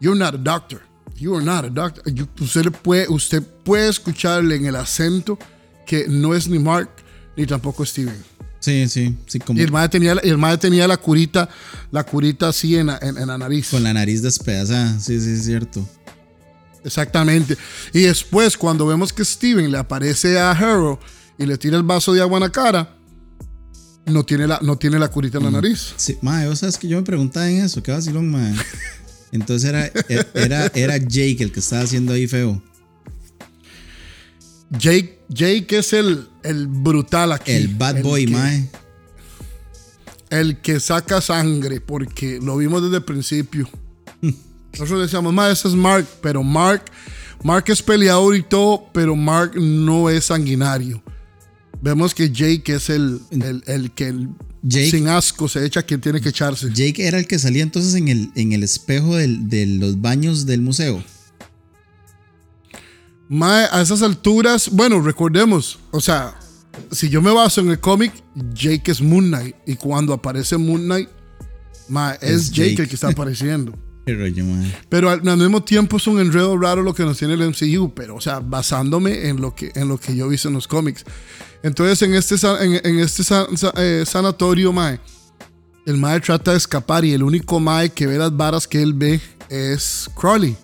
[0.00, 0.80] You're not a doctor.
[1.16, 2.04] You are not a doctor.
[2.40, 5.36] Usted, puede, usted puede escucharle en el acento
[5.84, 6.88] que no es ni Mark
[7.36, 8.14] ni tampoco Steven.
[8.60, 11.48] Sí, sí, sí, como Y el mae tenía, el mae tenía la curita,
[11.90, 13.68] la curita así en la, en- en la nariz.
[13.70, 15.00] con la nariz despedazada.
[15.00, 15.84] Sí, sí, es cierto.
[16.84, 17.56] Exactamente.
[17.92, 20.98] Y después, cuando vemos que Steven le aparece a Harold
[21.38, 22.95] y le tira el vaso de agua en la cara,
[24.06, 25.94] no tiene la, no tiene la curita en la nariz.
[25.96, 28.54] Sí, mae, vos sabes que yo me preguntaba en eso, qué vacilón, mae.
[29.32, 29.90] Entonces era,
[30.34, 32.62] era, era Jake el que estaba haciendo ahí feo.
[34.70, 37.52] Jake, Jake es el, el brutal aquí.
[37.52, 38.70] El bad boy, que, mae.
[40.30, 43.68] El que saca sangre, porque lo vimos desde el principio.
[44.72, 46.84] Nosotros decíamos, ma, ese es Mark, pero Mark,
[47.42, 51.02] Mark es peleador y todo, pero Mark no es sanguinario.
[51.86, 54.28] Vemos que Jake es el, el, el que el-
[54.64, 56.68] Jake- sin asco se echa quien tiene que echarse.
[56.74, 60.46] Jake era el que salía entonces en el, en el espejo del- de los baños
[60.46, 61.00] del museo.
[63.28, 66.34] Mae, a esas alturas, bueno, recordemos, o sea,
[66.90, 68.12] si yo me baso en el cómic,
[68.54, 69.54] Jake es Moon Knight.
[69.66, 71.08] Y cuando aparece Moon Knight,
[71.88, 72.82] mae, es, Es Jake, Jake.
[72.82, 73.72] el que está apareciendo.
[74.88, 77.92] Pero al, al mismo tiempo es un enredo raro lo que nos tiene el MCU,
[77.94, 80.68] pero o sea, basándome en lo que, en lo que yo he visto en los
[80.68, 81.04] cómics.
[81.62, 83.22] Entonces, en este, en, este
[83.76, 85.00] eh, sanatorio, mae,
[85.86, 88.92] el mae trata de escapar y el único mae que ve las varas que él
[88.92, 90.56] ve es Crowley.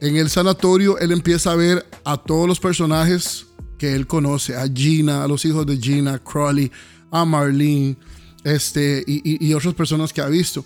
[0.00, 3.46] En el sanatorio, él empieza a ver a todos los personajes
[3.78, 6.70] que él conoce, a Gina, a los hijos de Gina, Crowley,
[7.10, 7.96] a Marlene,
[8.44, 10.64] este, y, y- y otras personas que ha visto.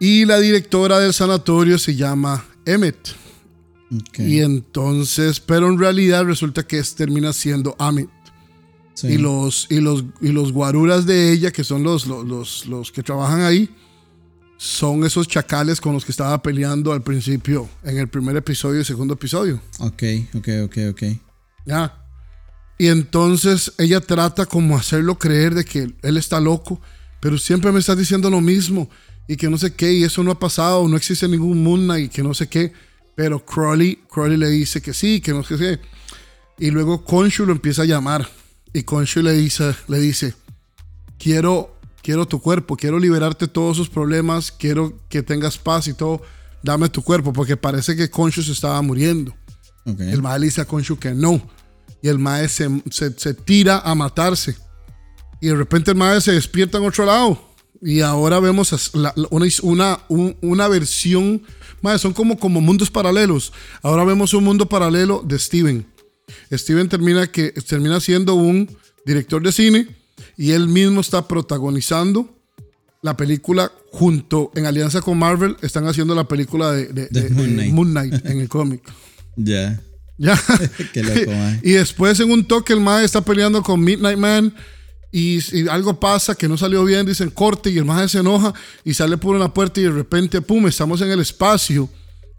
[0.00, 3.08] Y la directora del sanatorio se llama Emmett.
[4.18, 8.08] Y entonces, pero en realidad resulta que es, termina siendo Amit.
[8.94, 9.08] sí.
[9.08, 13.02] Y, los, y, los, y los guaruras de ella, que son los, los, los, que
[13.02, 13.68] trabajan ahí,
[14.56, 18.84] son esos chacales con los que estaba peleando al principio, en el primer episodio y
[18.84, 19.60] segundo episodio.
[19.78, 20.02] Ok,
[20.34, 21.02] ok, ok, ok.
[21.66, 22.00] ¿Ya?
[22.78, 26.80] Y entonces ella trata como hacerlo creer de que él está loco,
[27.20, 28.88] pero siempre me está diciendo lo mismo
[29.28, 32.08] y que no sé qué, y eso no ha pasado, no existe ningún Moon y
[32.08, 32.72] que no sé qué.
[33.14, 35.80] Pero Crowley, Crowley le dice que sí, que no sé qué.
[36.58, 38.28] Y luego Khonshu lo empieza a llamar
[38.72, 40.34] y Khonshu le dice, le dice,
[41.18, 45.94] quiero, quiero tu cuerpo, quiero liberarte de todos sus problemas, quiero que tengas paz y
[45.94, 46.22] todo,
[46.62, 49.32] dame tu cuerpo, porque parece que Khonshu se estaba muriendo.
[49.86, 50.00] Ok.
[50.00, 51.40] El mae le dice a Khonshu que no.
[52.02, 54.56] Y el mae se, se- se tira a matarse.
[55.40, 57.53] Y de repente el mae se despierta en otro lado.
[57.86, 61.42] Y ahora vemos la- una, una, un- una versión.
[61.82, 63.52] Mae, son como, como mundos paralelos.
[63.82, 65.86] Ahora vemos un mundo paralelo de Steven.
[66.50, 68.74] Steven termina, que, termina siendo un
[69.04, 69.88] director de cine.
[70.36, 72.30] Y él mismo está protagonizando
[73.02, 77.52] la película junto, en alianza con Marvel, están haciendo la película de, de- Moon de
[77.54, 77.72] Knight.
[77.74, 78.80] Moon Knight en el cómic.
[79.36, 79.80] Ya.
[80.16, 80.40] Ya.
[80.92, 81.32] Qué loco,
[81.64, 84.54] y después en un toque el mae está peleando con Midnight Man
[85.16, 88.52] y, y algo pasa que no salió bien, dicen corte y el mae se enoja
[88.84, 91.88] y sale por una puerta y de repente, pum, estamos en el espacio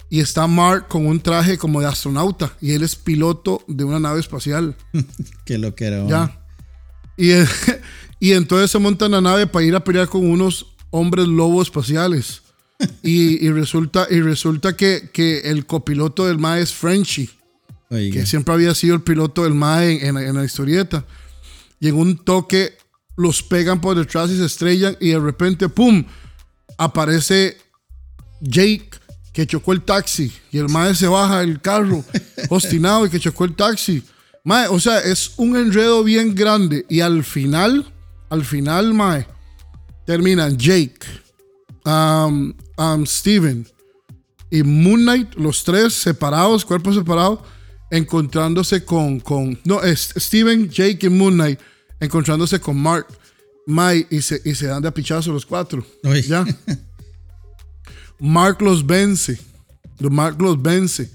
[0.09, 3.99] y está Mark con un traje como de astronauta y él es piloto de una
[3.99, 4.75] nave espacial.
[5.45, 6.05] Qué lo que era.
[6.07, 6.41] Ya.
[7.17, 7.31] Y,
[8.19, 11.67] y entonces se monta en la nave para ir a pelear con unos hombres lobos
[11.67, 12.41] espaciales.
[13.03, 17.29] Y, y resulta, y resulta que, que el copiloto del mae es Frenchy
[17.89, 18.13] Oiga.
[18.19, 21.05] que siempre había sido el piloto del MAE en, en- en la historieta.
[21.85, 22.79] Y en un toque
[23.15, 26.03] los pegan por detrás y se estrellan y de repente, ¡pum!
[26.79, 27.59] Aparece
[28.41, 28.89] Jake
[29.31, 32.03] que chocó el taxi y el MAE se baja del carro
[32.49, 34.03] obstinado y que chocó el taxi.
[34.43, 37.85] Mae, o sea, es un enredo bien grande y al final,
[38.29, 39.27] al final, Mae,
[40.07, 41.05] terminan Jake,
[41.85, 43.67] um, um, Steven,
[44.49, 47.41] y Moon Knight, los tres separados, cuerpos separados,
[47.91, 51.59] encontrándose con, con no, es Steven, Jake y Moon Knight,
[51.99, 53.07] encontrándose con Mark,
[53.67, 55.85] Mike, y se, y se dan de a pichazo los cuatro.
[56.03, 56.21] Uy.
[56.23, 56.45] Ya.
[58.19, 59.39] Mark los vence.
[59.99, 61.09] Mark los vence.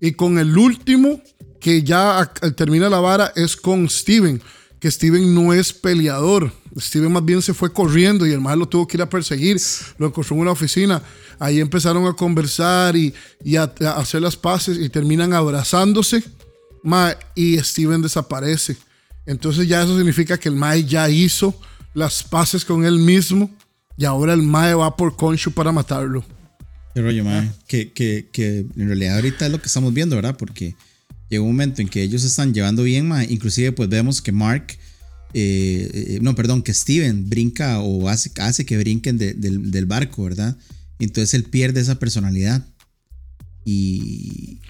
[0.00, 1.20] Y con el último,
[1.60, 4.40] que ya ac- termina la vara, es con Steven,
[4.78, 6.52] que Steven no es peleador.
[6.78, 9.58] Steven más bien se fue corriendo y el mal lo tuvo que ir a perseguir.
[9.98, 11.02] Lo encontró en una oficina.
[11.38, 13.14] Ahí empezaron a conversar y,
[13.56, 13.64] a,
[13.96, 16.22] hacer las paces y terminan abrazándose.
[17.34, 18.76] y Steven desaparece.
[19.26, 21.58] Entonces ya eso significa que el Mae ya hizo
[21.94, 23.50] las paces con él mismo
[23.96, 26.24] y ahora el Mae va por Conchu para matarlo.
[26.94, 27.50] Qué rollo, Mae.
[27.66, 30.36] Que, que, que en realidad ahorita es lo que estamos viendo, ¿verdad?
[30.36, 30.74] Porque
[31.28, 33.26] llega un momento en que ellos están llevando bien, Mae.
[33.30, 34.78] Inclusive pues vemos que Mark
[35.38, 40.56] eh, eh, no, perdón, que Steven brinca o hace, hace que brinquen del, barco, ¿verdad?
[40.98, 42.66] Entonces él pierde esa personalidad.
[43.62, 44.60] Y,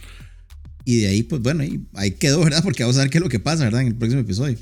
[0.87, 1.64] y de ahí, pues bueno,
[1.95, 2.62] ahí, quedó, ¿verdad?
[2.62, 3.80] Porque vamos a ver qué es lo que pasa, ¿verdad?
[3.82, 4.57] En el próximo episodio.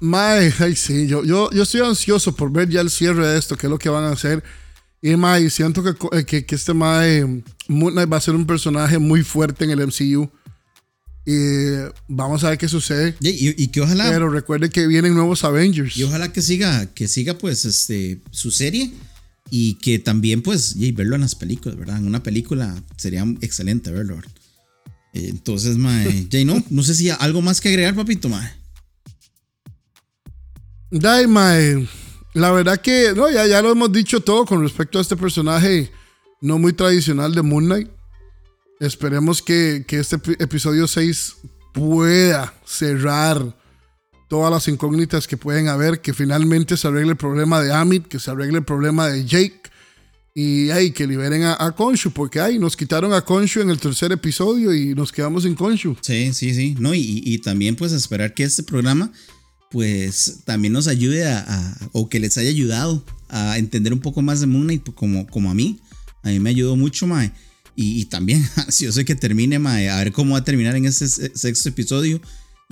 [0.00, 3.56] Mae, ay, sí, yo, yo, yo estoy ansioso por ver ya el cierre de esto,
[3.56, 4.42] qué es lo que van a hacer.
[5.02, 8.98] Y Mae, siento que, eh, que, que este Mae Moon va a ser un personaje
[8.98, 10.30] muy fuerte en el MCU.
[11.26, 13.14] Y vamos a ver qué sucede.
[13.20, 14.08] Y, que ojalá.
[14.08, 15.96] Pero recuerde que vienen nuevos Avengers.
[15.96, 18.92] Y ojalá que siga, que siga pues este, su serie.
[19.54, 21.98] Y que también pues verlo en las películas, ¿verdad?
[21.98, 24.18] En una película sería excelente verlo.
[25.12, 28.50] Entonces, mae, Jay, no, no sé si hay algo más que agregar, papito, mae.
[30.90, 31.86] Dai, mae.
[32.32, 35.92] La verdad que, no, ya, ya lo hemos dicho todo con respecto a este personaje
[36.40, 37.88] no muy tradicional de Moon Knight.
[38.80, 41.36] Esperemos que, este episodio 6
[41.72, 43.56] pueda cerrar
[44.32, 48.18] todas las incógnitas que pueden haber, que finalmente se arregle el problema de Amit, que
[48.18, 49.60] se arregle el problema de Jake
[50.34, 53.78] y ay, que liberen a, a Konshu, porque ay, nos quitaron a Konshu en el
[53.78, 55.98] tercer episodio y nos quedamos sin Konshu.
[56.00, 56.74] Sí, sí, sí.
[56.78, 59.12] No, y, también pues esperar que este programa
[59.70, 64.40] pues también nos ayude a, o que les haya ayudado a entender un poco más
[64.40, 65.78] de Moon Knight como, como a mí.
[66.22, 67.32] A mí me ayudó mucho, Mae.
[67.76, 71.68] Y, también sé que termine, mae, a ver cómo va a terminar en este sexto
[71.68, 72.18] episodio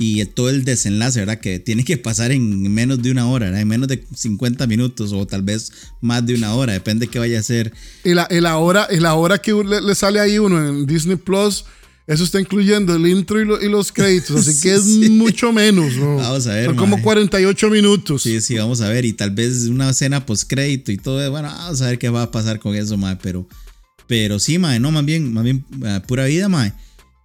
[0.01, 1.41] y todo el desenlace, ¿verdad?
[1.41, 3.61] Que tiene que pasar en menos de una hora, ¿verdad?
[3.61, 5.71] En menos de 50 minutos o tal vez
[6.01, 7.75] más de una hora, depende de qué vaya a ser.
[8.03, 11.67] Y la, la, hora, y la hora que le, sale ahí uno en Disney Plus,
[12.07, 16.17] eso está incluyendo el intro y, los créditos, así que es mucho menos, ¿no?
[16.17, 16.65] Vamos a ver.
[16.65, 18.23] Son como 48 minutos.
[18.23, 19.05] Sí, sí, vamos a ver.
[19.05, 21.31] Y tal vez una escena post crédito y todo.
[21.31, 23.47] Bueno, vamos a ver qué va a pasar con eso, mae, pero.
[24.07, 26.73] Pero sí, mae, no, más bien, más bien, ah, pura vida, mae.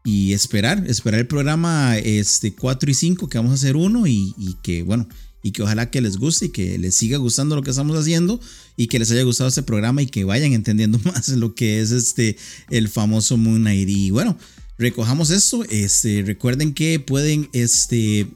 [0.05, 4.55] Y esperar, esperar el programa este, 4 y 5, que vamos a hacer uno y,
[4.61, 5.07] que, bueno,
[5.41, 8.39] y que ojalá que les guste y que les siga gustando lo que estamos haciendo
[8.77, 11.91] y que les haya gustado este programa y que vayan entendiendo más lo que es
[11.91, 12.37] este,
[12.69, 13.89] el famoso Moon Knight.
[13.89, 14.37] Y bueno,
[14.77, 15.63] recojamos esto.
[15.65, 18.27] Este, recuerden que pueden este,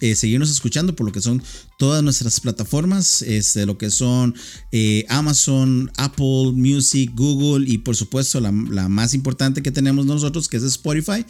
[0.00, 1.42] eh, seguirnos escuchando por lo que son
[1.78, 4.34] todas nuestras plataformas, este, lo que son
[4.72, 10.56] eh, Amazon, Apple Music, Google y por supuesto la, más importante que tenemos nosotros que
[10.56, 11.24] es Spotify.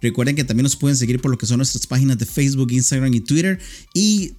[0.00, 3.14] Recuerden que también nos pueden seguir por lo que son nuestras páginas de Facebook, Instagram
[3.14, 3.58] y Twitter
[3.94, 4.32] y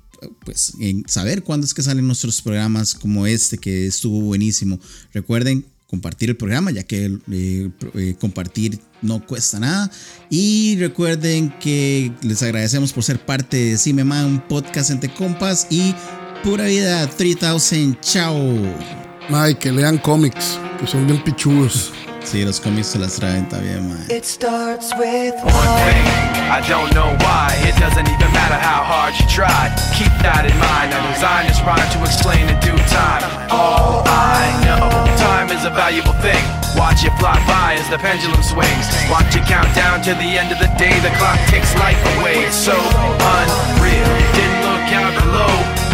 [0.43, 4.79] pues en saber cuándo es que salen nuestros programas como este que estuvo buenísimo.
[5.13, 5.65] Recuerden
[5.95, 9.89] compartir el programa, ya que eh, eh, compartir no cuesta nada.
[10.29, 15.95] Y recuerden que les agradecemos por ser parte de Cimema, un podcast entre compas y
[16.43, 17.97] pura vida 3000.
[18.01, 18.37] Chao.
[19.29, 21.93] Mike, que lean cómics, que son bien pichudos.
[22.25, 24.05] Sí, los cómics se las traen también, man.
[24.09, 26.05] It starts with one thing.
[26.49, 27.53] I don't know why.
[27.69, 29.69] It doesn't even matter how hard you try.
[29.93, 30.89] Keep that in mind.
[30.89, 33.21] I designed this rhyme to explain in due time.
[33.53, 34.89] All I know,
[35.21, 36.41] time is a valuable thing.
[36.75, 38.89] Watch it fly by as the pendulum swings.
[39.07, 40.97] Watch it count down to the end of the day.
[41.05, 42.41] The clock takes life away.
[42.41, 44.09] It's so unreal.
[44.33, 44.54] Didn't look out below.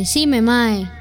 [0.00, 0.99] Decime, Mae.